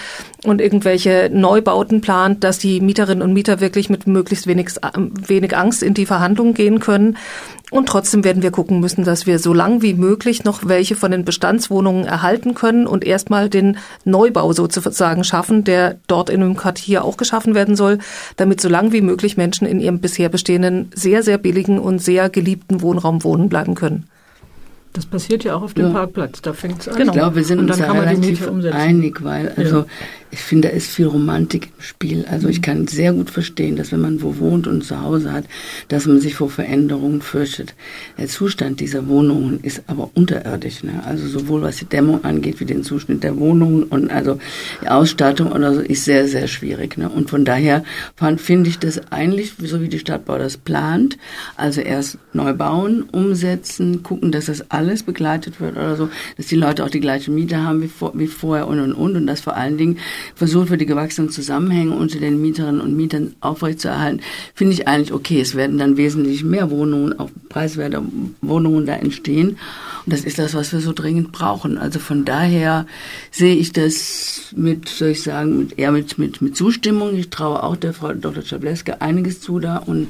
und 0.43 0.61
irgendwelche 0.61 1.29
Neubauten 1.31 2.01
plant, 2.01 2.43
dass 2.43 2.59
die 2.59 2.79
Mieterinnen 2.79 3.21
und 3.21 3.33
Mieter 3.33 3.59
wirklich 3.59 3.89
mit 3.89 4.07
möglichst 4.07 4.47
wenig, 4.47 4.69
wenig 4.95 5.55
Angst 5.57 5.83
in 5.83 5.93
die 5.93 6.05
Verhandlungen 6.05 6.53
gehen 6.53 6.79
können. 6.79 7.17
Und 7.71 7.87
trotzdem 7.87 8.23
werden 8.23 8.41
wir 8.41 8.51
gucken 8.51 8.79
müssen, 8.79 9.03
dass 9.03 9.27
wir 9.27 9.37
so 9.37 9.53
lang 9.53 9.81
wie 9.81 9.93
möglich 9.93 10.43
noch 10.43 10.65
welche 10.65 10.95
von 10.95 11.11
den 11.11 11.25
Bestandswohnungen 11.25 12.05
erhalten 12.05 12.55
können 12.55 12.87
und 12.87 13.03
erstmal 13.05 13.49
den 13.49 13.77
Neubau 14.05 14.53
sozusagen 14.53 15.23
schaffen, 15.23 15.65
der 15.65 15.97
dort 16.07 16.29
in 16.29 16.41
einem 16.41 16.55
Quartier 16.55 17.03
auch 17.03 17.17
geschaffen 17.17 17.53
werden 17.53 17.75
soll, 17.75 17.99
damit 18.37 18.61
so 18.61 18.69
lang 18.69 18.91
wie 18.91 19.01
möglich 19.01 19.37
Menschen 19.37 19.67
in 19.67 19.81
ihrem 19.81 19.99
bisher 19.99 20.29
bestehenden 20.29 20.89
sehr, 20.95 21.21
sehr 21.21 21.37
billigen 21.37 21.79
und 21.79 21.99
sehr 21.99 22.29
geliebten 22.29 22.81
Wohnraum 22.81 23.23
wohnen 23.23 23.49
bleiben 23.49 23.75
können. 23.75 24.05
Das 24.93 25.05
passiert 25.05 25.43
ja 25.43 25.55
auch 25.55 25.61
auf 25.61 25.73
dem 25.75 25.87
ja. 25.87 25.91
Parkplatz, 25.91 26.41
da 26.41 26.53
fängt 26.53 26.81
es 26.81 26.87
an. 26.87 26.95
Genau. 26.95 27.11
Ich 27.11 27.17
glaube, 27.17 27.35
wir 27.35 27.43
sind 27.43 27.59
uns 27.59 27.77
da 27.77 27.91
relativ 27.91 28.47
einig, 28.71 29.23
weil 29.23 29.53
also 29.55 29.79
ja 29.79 29.85
ich 30.31 30.39
finde, 30.39 30.67
da 30.67 30.75
ist 30.75 30.91
viel 30.91 31.07
Romantik 31.07 31.69
im 31.75 31.83
Spiel. 31.83 32.25
Also 32.29 32.49
ich 32.49 32.61
kann 32.61 32.87
sehr 32.87 33.13
gut 33.13 33.31
verstehen, 33.31 33.75
dass 33.75 33.91
wenn 33.91 34.01
man 34.01 34.21
wo 34.21 34.37
wohnt 34.37 34.67
und 34.67 34.83
zu 34.83 35.01
Hause 35.01 35.31
hat, 35.31 35.45
dass 35.87 36.05
man 36.05 36.19
sich 36.19 36.35
vor 36.35 36.51
Veränderungen 36.51 37.21
fürchtet. 37.21 37.73
Der 38.17 38.27
Zustand 38.27 38.79
dieser 38.79 39.07
Wohnungen 39.07 39.59
ist 39.63 39.83
aber 39.87 40.11
unterirdisch. 40.13 40.83
Ne? 40.83 41.01
Also 41.03 41.27
sowohl 41.27 41.63
was 41.63 41.77
die 41.77 41.85
Dämmung 41.85 42.23
angeht, 42.23 42.59
wie 42.59 42.65
den 42.65 42.83
Zustand 42.83 43.23
der 43.23 43.37
Wohnungen 43.37 43.83
und 43.83 44.11
also 44.11 44.37
die 44.83 44.87
Ausstattung 44.87 45.51
oder 45.51 45.73
so 45.73 45.81
ist 45.81 46.05
sehr, 46.05 46.27
sehr 46.27 46.47
schwierig. 46.47 46.97
Ne? 46.97 47.09
Und 47.09 47.31
von 47.31 47.43
daher 47.43 47.83
finde 48.37 48.69
ich 48.69 48.77
das 48.77 49.11
eigentlich, 49.11 49.53
so 49.57 49.81
wie 49.81 49.89
die 49.89 49.99
Stadtbau 49.99 50.37
das 50.37 50.57
plant, 50.57 51.17
also 51.57 51.81
erst 51.81 52.19
neu 52.33 52.53
bauen, 52.53 53.03
umsetzen, 53.11 54.03
gucken, 54.03 54.31
dass 54.31 54.45
das 54.45 54.69
alles 54.69 54.78
begleitet 55.03 55.59
wird 55.59 55.77
oder 55.77 55.95
so, 55.95 56.09
dass 56.37 56.47
die 56.47 56.55
Leute 56.55 56.83
auch 56.83 56.89
die 56.89 56.99
gleiche 56.99 57.31
Miete 57.31 57.63
haben 57.63 57.81
wie, 57.81 57.87
vor, 57.87 58.11
wie 58.15 58.27
vorher 58.27 58.67
und 58.67 58.79
und 58.79 58.93
und 58.93 59.15
und 59.15 59.27
dass 59.27 59.41
vor 59.41 59.55
allen 59.55 59.77
Dingen 59.77 59.97
versucht 60.35 60.69
wird, 60.69 60.81
die 60.81 60.85
gewachsenen 60.85 61.29
Zusammenhänge 61.29 61.95
unter 61.95 62.19
den 62.19 62.41
Mieterinnen 62.41 62.81
und 62.81 62.95
Mietern 62.95 63.35
aufrechtzuerhalten, 63.41 64.21
finde 64.53 64.73
ich 64.73 64.87
eigentlich 64.87 65.13
okay. 65.13 65.41
Es 65.41 65.55
werden 65.55 65.77
dann 65.77 65.97
wesentlich 65.97 66.43
mehr 66.43 66.69
Wohnungen, 66.69 67.19
auch 67.19 67.29
preiswerte 67.49 68.01
Wohnungen 68.41 68.85
da 68.85 68.95
entstehen. 68.95 69.57
Und 70.05 70.13
das 70.13 70.21
ist 70.21 70.39
das, 70.39 70.53
was 70.53 70.71
wir 70.71 70.79
so 70.79 70.93
dringend 70.93 71.31
brauchen. 71.31 71.77
Also 71.77 71.99
von 71.99 72.25
daher 72.25 72.87
sehe 73.31 73.55
ich 73.55 73.73
das 73.73 74.53
mit, 74.55 74.89
soll 74.89 75.09
ich 75.09 75.23
sagen, 75.23 75.57
mit, 75.59 75.77
eher 75.77 75.91
mit, 75.91 76.17
mit, 76.17 76.41
mit 76.41 76.55
Zustimmung. 76.55 77.15
Ich 77.15 77.29
traue 77.29 77.63
auch 77.63 77.75
der 77.75 77.93
Frau 77.93 78.13
Dr. 78.13 78.43
Schableske 78.43 79.01
einiges 79.01 79.41
zu 79.41 79.59
da 79.59 79.77
und 79.77 80.07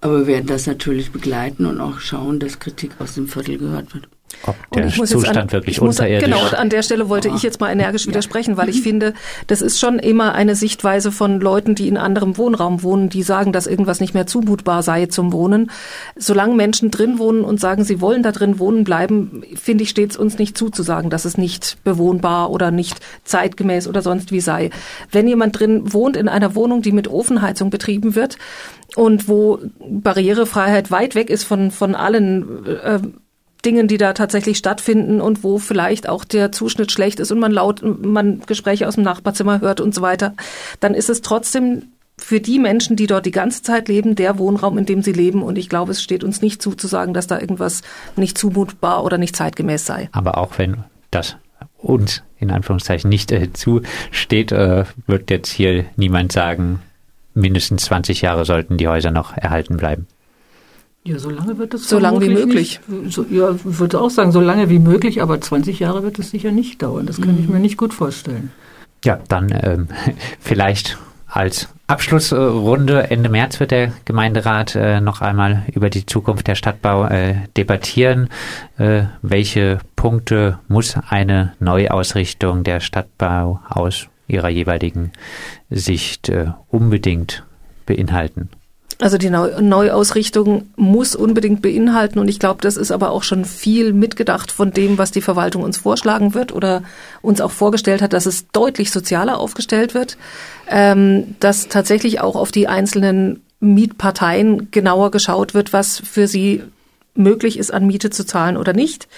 aber 0.00 0.20
wir 0.20 0.26
werden 0.26 0.46
das 0.46 0.66
natürlich 0.66 1.12
begleiten 1.12 1.66
und 1.66 1.80
auch 1.80 2.00
schauen, 2.00 2.38
dass 2.38 2.58
Kritik 2.58 2.92
aus 3.00 3.14
dem 3.14 3.28
Viertel 3.28 3.58
gehört 3.58 3.94
wird. 3.94 4.08
Ob 4.42 4.56
der 4.72 4.88
Zustand 4.88 5.36
an, 5.36 5.52
wirklich 5.52 5.80
muss, 5.80 5.96
unterirdisch 6.00 6.28
Genau, 6.28 6.44
an 6.46 6.68
der 6.68 6.82
Stelle 6.82 7.08
wollte 7.08 7.28
ich 7.28 7.42
jetzt 7.42 7.60
mal 7.60 7.70
energisch 7.70 8.06
widersprechen, 8.06 8.56
weil 8.56 8.68
ich 8.68 8.82
finde, 8.82 9.14
das 9.46 9.62
ist 9.62 9.80
schon 9.80 9.98
immer 9.98 10.34
eine 10.34 10.54
Sichtweise 10.54 11.10
von 11.10 11.40
Leuten, 11.40 11.74
die 11.74 11.88
in 11.88 11.96
anderem 11.96 12.36
Wohnraum 12.36 12.82
wohnen, 12.82 13.08
die 13.08 13.22
sagen, 13.22 13.52
dass 13.52 13.66
irgendwas 13.66 14.00
nicht 14.00 14.14
mehr 14.14 14.26
zumutbar 14.26 14.82
sei 14.82 15.06
zum 15.06 15.32
Wohnen. 15.32 15.70
Solange 16.16 16.54
Menschen 16.54 16.90
drin 16.90 17.18
wohnen 17.18 17.42
und 17.42 17.60
sagen, 17.60 17.84
sie 17.84 18.00
wollen 18.00 18.22
da 18.22 18.32
drin 18.32 18.58
wohnen 18.58 18.84
bleiben, 18.84 19.42
finde 19.54 19.84
ich, 19.84 19.90
steht 19.90 20.10
es 20.10 20.16
uns 20.16 20.38
nicht 20.38 20.56
zu, 20.56 20.70
zu 20.70 20.82
sagen, 20.82 21.10
dass 21.10 21.24
es 21.24 21.38
nicht 21.38 21.78
bewohnbar 21.84 22.50
oder 22.50 22.70
nicht 22.70 22.98
zeitgemäß 23.24 23.88
oder 23.88 24.02
sonst 24.02 24.32
wie 24.32 24.40
sei. 24.40 24.70
Wenn 25.10 25.28
jemand 25.28 25.58
drin 25.58 25.92
wohnt 25.92 26.16
in 26.16 26.28
einer 26.28 26.54
Wohnung, 26.54 26.82
die 26.82 26.92
mit 26.92 27.08
Ofenheizung 27.08 27.70
betrieben 27.70 28.14
wird 28.14 28.36
und 28.94 29.28
wo 29.28 29.60
Barrierefreiheit 29.80 30.90
weit 30.90 31.14
weg 31.14 31.30
ist 31.30 31.44
von, 31.44 31.70
von 31.70 31.94
allen 31.94 32.66
äh, 32.66 33.00
Dingen, 33.64 33.88
die 33.88 33.98
da 33.98 34.12
tatsächlich 34.12 34.58
stattfinden 34.58 35.20
und 35.20 35.42
wo 35.42 35.58
vielleicht 35.58 36.08
auch 36.08 36.24
der 36.24 36.52
Zuschnitt 36.52 36.92
schlecht 36.92 37.20
ist 37.20 37.32
und 37.32 37.38
man 37.38 37.52
laut, 37.52 37.82
man 37.82 38.40
Gespräche 38.46 38.86
aus 38.86 38.94
dem 38.94 39.04
Nachbarzimmer 39.04 39.60
hört 39.60 39.80
und 39.80 39.94
so 39.94 40.02
weiter, 40.02 40.34
dann 40.80 40.94
ist 40.94 41.10
es 41.10 41.22
trotzdem 41.22 41.82
für 42.18 42.40
die 42.40 42.58
Menschen, 42.58 42.96
die 42.96 43.06
dort 43.06 43.26
die 43.26 43.30
ganze 43.30 43.62
Zeit 43.62 43.88
leben, 43.88 44.14
der 44.14 44.38
Wohnraum, 44.38 44.78
in 44.78 44.86
dem 44.86 45.02
sie 45.02 45.12
leben. 45.12 45.42
Und 45.42 45.58
ich 45.58 45.68
glaube, 45.68 45.92
es 45.92 46.02
steht 46.02 46.24
uns 46.24 46.40
nicht 46.40 46.62
zu, 46.62 46.74
zu 46.74 46.86
sagen, 46.86 47.12
dass 47.12 47.26
da 47.26 47.38
irgendwas 47.38 47.82
nicht 48.16 48.38
zumutbar 48.38 49.04
oder 49.04 49.18
nicht 49.18 49.36
zeitgemäß 49.36 49.84
sei. 49.84 50.08
Aber 50.12 50.38
auch 50.38 50.58
wenn 50.58 50.84
das 51.10 51.36
uns 51.76 52.22
in 52.38 52.50
Anführungszeichen 52.50 53.08
nicht 53.08 53.32
äh, 53.32 53.52
zusteht, 53.52 54.52
äh, 54.52 54.84
wird 55.06 55.30
jetzt 55.30 55.50
hier 55.50 55.84
niemand 55.96 56.32
sagen, 56.32 56.80
mindestens 57.34 57.84
20 57.84 58.22
Jahre 58.22 58.44
sollten 58.44 58.78
die 58.78 58.88
Häuser 58.88 59.10
noch 59.10 59.36
erhalten 59.36 59.76
bleiben. 59.76 60.06
Ja, 61.06 61.20
so 61.20 61.30
lange 61.30 61.56
wird 61.56 61.72
es 61.72 61.88
So 61.88 62.00
lange 62.00 62.20
wie 62.20 62.30
möglich. 62.30 62.80
Nicht, 62.88 63.14
so, 63.14 63.24
ja, 63.30 63.52
ich 63.52 63.78
würde 63.78 64.00
auch 64.00 64.10
sagen, 64.10 64.32
so 64.32 64.40
lange 64.40 64.68
wie 64.68 64.80
möglich, 64.80 65.22
aber 65.22 65.40
20 65.40 65.78
Jahre 65.78 66.02
wird 66.02 66.18
es 66.18 66.30
sicher 66.30 66.50
nicht 66.50 66.82
dauern. 66.82 67.06
Das 67.06 67.20
kann 67.20 67.36
mhm. 67.36 67.40
ich 67.40 67.48
mir 67.48 67.60
nicht 67.60 67.76
gut 67.76 67.94
vorstellen. 67.94 68.50
Ja, 69.04 69.20
dann 69.28 69.56
ähm, 69.62 69.88
vielleicht 70.40 70.98
als 71.28 71.68
Abschlussrunde 71.86 73.10
Ende 73.10 73.28
März 73.28 73.60
wird 73.60 73.70
der 73.70 73.92
Gemeinderat 74.04 74.74
äh, 74.74 75.00
noch 75.00 75.20
einmal 75.20 75.62
über 75.72 75.90
die 75.90 76.06
Zukunft 76.06 76.48
der 76.48 76.56
Stadtbau 76.56 77.06
äh, 77.06 77.36
debattieren. 77.56 78.28
Äh, 78.76 79.04
welche 79.22 79.78
Punkte 79.94 80.58
muss 80.66 80.96
eine 81.08 81.52
Neuausrichtung 81.60 82.64
der 82.64 82.80
Stadtbau 82.80 83.60
aus 83.68 84.08
Ihrer 84.26 84.48
jeweiligen 84.48 85.12
Sicht 85.70 86.28
äh, 86.28 86.46
unbedingt 86.68 87.44
beinhalten? 87.86 88.50
Also 88.98 89.18
die 89.18 89.28
Neuausrichtung 89.28 90.70
muss 90.76 91.14
unbedingt 91.14 91.60
beinhalten 91.60 92.18
und 92.18 92.28
ich 92.28 92.38
glaube, 92.38 92.62
das 92.62 92.78
ist 92.78 92.90
aber 92.90 93.10
auch 93.10 93.22
schon 93.22 93.44
viel 93.44 93.92
mitgedacht 93.92 94.50
von 94.50 94.70
dem, 94.70 94.96
was 94.96 95.10
die 95.10 95.20
Verwaltung 95.20 95.62
uns 95.62 95.76
vorschlagen 95.76 96.32
wird 96.32 96.50
oder 96.50 96.82
uns 97.20 97.42
auch 97.42 97.50
vorgestellt 97.50 98.00
hat, 98.00 98.14
dass 98.14 98.24
es 98.24 98.48
deutlich 98.52 98.90
sozialer 98.90 99.38
aufgestellt 99.38 99.92
wird, 99.92 100.16
ähm, 100.70 101.36
dass 101.40 101.68
tatsächlich 101.68 102.20
auch 102.22 102.36
auf 102.36 102.52
die 102.52 102.68
einzelnen 102.68 103.42
Mietparteien 103.60 104.70
genauer 104.70 105.10
geschaut 105.10 105.52
wird, 105.52 105.74
was 105.74 105.98
für 105.98 106.26
sie 106.26 106.62
möglich 107.14 107.58
ist, 107.58 107.72
an 107.72 107.86
Miete 107.86 108.08
zu 108.08 108.24
zahlen 108.24 108.56
oder 108.56 108.72
nicht. 108.72 109.08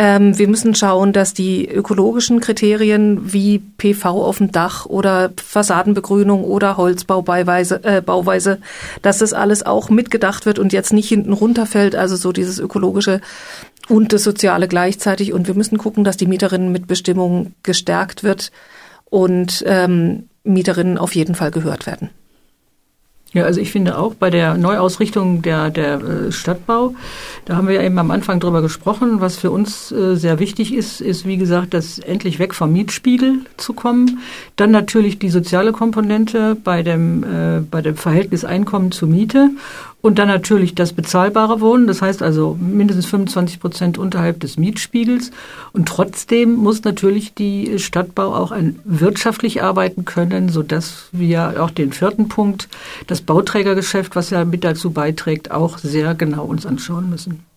Ähm, 0.00 0.38
wir 0.38 0.48
müssen 0.48 0.74
schauen, 0.74 1.12
dass 1.12 1.34
die 1.34 1.68
ökologischen 1.68 2.40
Kriterien 2.40 3.34
wie 3.34 3.58
PV 3.58 4.24
auf 4.24 4.38
dem 4.38 4.50
Dach 4.50 4.86
oder 4.86 5.30
Fassadenbegrünung 5.36 6.42
oder 6.42 6.78
Holzbauweise, 6.78 7.84
äh, 7.84 8.00
Bauweise, 8.00 8.60
dass 9.02 9.18
das 9.18 9.34
alles 9.34 9.62
auch 9.62 9.90
mitgedacht 9.90 10.46
wird 10.46 10.58
und 10.58 10.72
jetzt 10.72 10.94
nicht 10.94 11.10
hinten 11.10 11.34
runterfällt. 11.34 11.94
Also 11.96 12.16
so 12.16 12.32
dieses 12.32 12.58
ökologische 12.58 13.20
und 13.90 14.14
das 14.14 14.24
soziale 14.24 14.68
gleichzeitig. 14.68 15.34
Und 15.34 15.48
wir 15.48 15.54
müssen 15.54 15.76
gucken, 15.76 16.02
dass 16.02 16.16
die 16.16 16.26
Mieterinnen 16.26 16.72
mit 16.72 16.86
Bestimmung 16.86 17.52
gestärkt 17.62 18.24
wird 18.24 18.52
und 19.10 19.62
ähm, 19.66 20.30
Mieterinnen 20.44 20.96
auf 20.96 21.14
jeden 21.14 21.34
Fall 21.34 21.50
gehört 21.50 21.84
werden. 21.84 22.08
Ja, 23.32 23.44
also 23.44 23.60
ich 23.60 23.70
finde 23.70 23.96
auch 23.96 24.14
bei 24.14 24.28
der 24.28 24.56
Neuausrichtung 24.56 25.40
der, 25.42 25.70
der 25.70 26.00
äh, 26.00 26.32
Stadtbau, 26.32 26.94
da 27.44 27.56
haben 27.56 27.68
wir 27.68 27.76
ja 27.76 27.82
eben 27.82 27.96
am 27.98 28.10
Anfang 28.10 28.40
drüber 28.40 28.60
gesprochen, 28.60 29.20
was 29.20 29.36
für 29.36 29.52
uns 29.52 29.92
äh, 29.92 30.16
sehr 30.16 30.40
wichtig 30.40 30.74
ist, 30.74 31.00
ist 31.00 31.24
wie 31.26 31.36
gesagt, 31.36 31.72
das 31.72 32.00
endlich 32.00 32.40
weg 32.40 32.54
vom 32.54 32.72
Mietspiegel 32.72 33.38
zu 33.56 33.72
kommen. 33.72 34.18
Dann 34.56 34.72
natürlich 34.72 35.20
die 35.20 35.30
soziale 35.30 35.70
Komponente 35.70 36.56
bei 36.56 36.82
dem, 36.82 37.22
äh, 37.22 37.60
bei 37.60 37.82
dem 37.82 37.94
Verhältnis 37.94 38.44
Einkommen 38.44 38.90
zu 38.90 39.06
Miete 39.06 39.50
und 40.02 40.18
dann 40.18 40.28
natürlich 40.28 40.74
das 40.74 40.92
bezahlbare 40.92 41.60
Wohnen, 41.60 41.86
das 41.86 42.00
heißt 42.00 42.22
also 42.22 42.56
mindestens 42.58 43.06
25 43.06 43.60
Prozent 43.60 43.98
unterhalb 43.98 44.40
des 44.40 44.56
Mietspiegels. 44.56 45.30
Und 45.72 45.88
trotzdem 45.88 46.54
muss 46.54 46.84
natürlich 46.84 47.34
die 47.34 47.78
Stadtbau 47.78 48.34
auch 48.34 48.50
ein 48.50 48.78
wirtschaftlich 48.84 49.62
arbeiten 49.62 50.04
können, 50.04 50.48
so 50.48 50.62
dass 50.62 51.08
wir 51.12 51.62
auch 51.62 51.70
den 51.70 51.92
vierten 51.92 52.28
Punkt, 52.28 52.68
das 53.06 53.20
Bauträgergeschäft, 53.20 54.16
was 54.16 54.30
ja 54.30 54.44
mit 54.44 54.64
dazu 54.64 54.90
beiträgt, 54.90 55.50
auch 55.50 55.78
sehr 55.78 56.14
genau 56.14 56.44
uns 56.44 56.64
anschauen 56.64 57.10
müssen. 57.10 57.49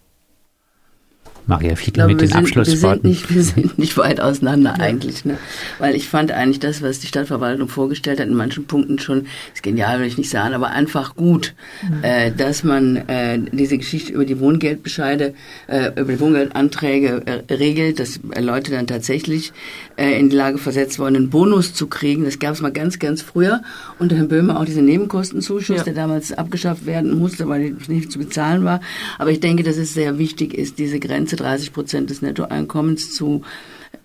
Maria 1.47 1.75
Fiedler 1.75 2.07
mit 2.07 2.21
den 2.21 2.29
sind, 2.29 2.37
Abschlussworten. 2.37 3.03
Wir 3.03 3.15
sind, 3.15 3.29
nicht, 3.29 3.35
wir 3.35 3.43
sind 3.43 3.77
nicht 3.77 3.97
weit 3.97 4.19
auseinander 4.21 4.75
ja. 4.77 4.83
eigentlich, 4.83 5.25
ne? 5.25 5.37
weil 5.79 5.95
ich 5.95 6.07
fand 6.07 6.31
eigentlich 6.31 6.59
das, 6.59 6.81
was 6.81 6.99
die 6.99 7.07
Stadtverwaltung 7.07 7.67
vorgestellt 7.67 8.19
hat, 8.19 8.27
in 8.27 8.35
manchen 8.35 8.65
Punkten 8.65 8.99
schon, 8.99 9.27
ist 9.53 9.63
genial, 9.63 9.99
will 9.99 10.07
ich 10.07 10.17
nicht 10.17 10.29
sagen, 10.29 10.53
aber 10.53 10.69
einfach 10.69 11.15
gut, 11.15 11.53
mhm. 11.81 12.03
äh, 12.03 12.31
dass 12.31 12.63
man 12.63 12.95
äh, 12.95 13.39
diese 13.51 13.77
Geschichte 13.77 14.13
über 14.13 14.25
die 14.25 14.39
Wohngeldbescheide, 14.39 15.33
äh, 15.67 15.87
über 15.99 16.13
die 16.13 16.19
Wohngeldanträge 16.19 17.23
äh, 17.25 17.53
regelt, 17.53 17.99
dass 17.99 18.19
Leute 18.39 18.71
dann 18.71 18.87
tatsächlich 18.87 19.51
äh, 19.97 20.19
in 20.19 20.29
die 20.29 20.35
Lage 20.35 20.57
versetzt 20.57 20.99
worden, 20.99 21.15
einen 21.15 21.29
Bonus 21.29 21.73
zu 21.73 21.87
kriegen. 21.87 22.23
Das 22.23 22.39
gab 22.39 22.53
es 22.53 22.61
mal 22.61 22.71
ganz, 22.71 22.99
ganz 22.99 23.21
früher. 23.21 23.61
Unter 23.99 24.15
Herrn 24.15 24.27
Böhmer 24.27 24.59
auch 24.59 24.65
diese 24.65 24.81
Nebenkostenzuschuss, 24.81 25.77
ja. 25.77 25.83
der 25.83 25.93
damals 25.93 26.31
abgeschafft 26.31 26.85
werden 26.85 27.17
musste, 27.17 27.47
weil 27.47 27.75
es 27.79 27.87
nicht 27.89 28.11
zu 28.11 28.19
bezahlen 28.19 28.63
war. 28.63 28.81
Aber 29.17 29.31
ich 29.31 29.39
denke, 29.39 29.63
dass 29.63 29.77
es 29.77 29.93
sehr 29.93 30.17
wichtig 30.17 30.53
ist, 30.53 30.79
diese 30.79 30.99
Grenze 30.99 31.32
30 31.35 31.73
Prozent 31.73 32.09
des 32.09 32.21
Nettoeinkommens 32.21 33.13
zu 33.13 33.43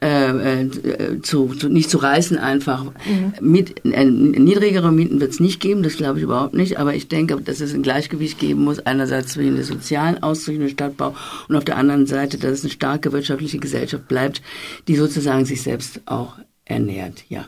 äh, 0.00 0.60
äh, 0.62 1.22
zu, 1.22 1.48
zu, 1.54 1.68
nicht 1.68 1.90
zu 1.90 1.98
reißen 1.98 2.38
einfach. 2.38 2.84
Mhm. 2.84 3.32
Mit, 3.40 3.84
äh, 3.84 4.04
niedrigere 4.04 4.92
Mieten 4.92 5.20
wird 5.20 5.32
es 5.32 5.40
nicht 5.40 5.60
geben, 5.60 5.82
das 5.82 5.96
glaube 5.96 6.18
ich 6.18 6.24
überhaupt 6.24 6.54
nicht, 6.54 6.78
aber 6.78 6.94
ich 6.94 7.08
denke, 7.08 7.40
dass 7.40 7.60
es 7.60 7.74
ein 7.74 7.82
Gleichgewicht 7.82 8.38
geben 8.38 8.62
muss, 8.62 8.78
einerseits 8.78 9.32
zwischen 9.32 9.56
der 9.56 9.64
sozialen 9.64 10.22
Ausrichtung 10.22 10.66
des 10.66 10.72
Stadtbau 10.72 11.16
und 11.48 11.56
auf 11.56 11.64
der 11.64 11.78
anderen 11.78 12.06
Seite, 12.06 12.38
dass 12.38 12.52
es 12.52 12.62
eine 12.62 12.70
starke 12.70 13.10
wirtschaftliche 13.10 13.58
Gesellschaft 13.58 14.06
bleibt, 14.06 14.40
die 14.86 14.94
sozusagen 14.94 15.44
sich 15.46 15.62
selbst 15.62 16.00
auch 16.06 16.36
ernährt, 16.64 17.24
ja. 17.28 17.46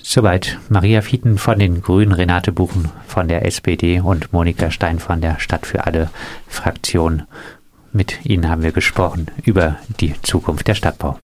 Soweit 0.00 0.58
Maria 0.70 1.02
Fieten 1.02 1.36
von 1.36 1.58
den 1.58 1.82
Grünen, 1.82 2.12
Renate 2.12 2.52
Buchen 2.52 2.90
von 3.06 3.28
der 3.28 3.44
SPD 3.44 4.00
und 4.00 4.32
Monika 4.32 4.70
Stein 4.70 4.98
von 4.98 5.20
der 5.20 5.38
Stadt 5.40 5.66
für 5.66 5.84
alle 5.84 6.08
Fraktion. 6.46 7.24
Mit 7.92 8.24
Ihnen 8.26 8.48
haben 8.48 8.62
wir 8.62 8.72
gesprochen 8.72 9.30
über 9.44 9.76
die 10.00 10.14
Zukunft 10.22 10.68
der 10.68 10.74
Stadtbau. 10.74 11.16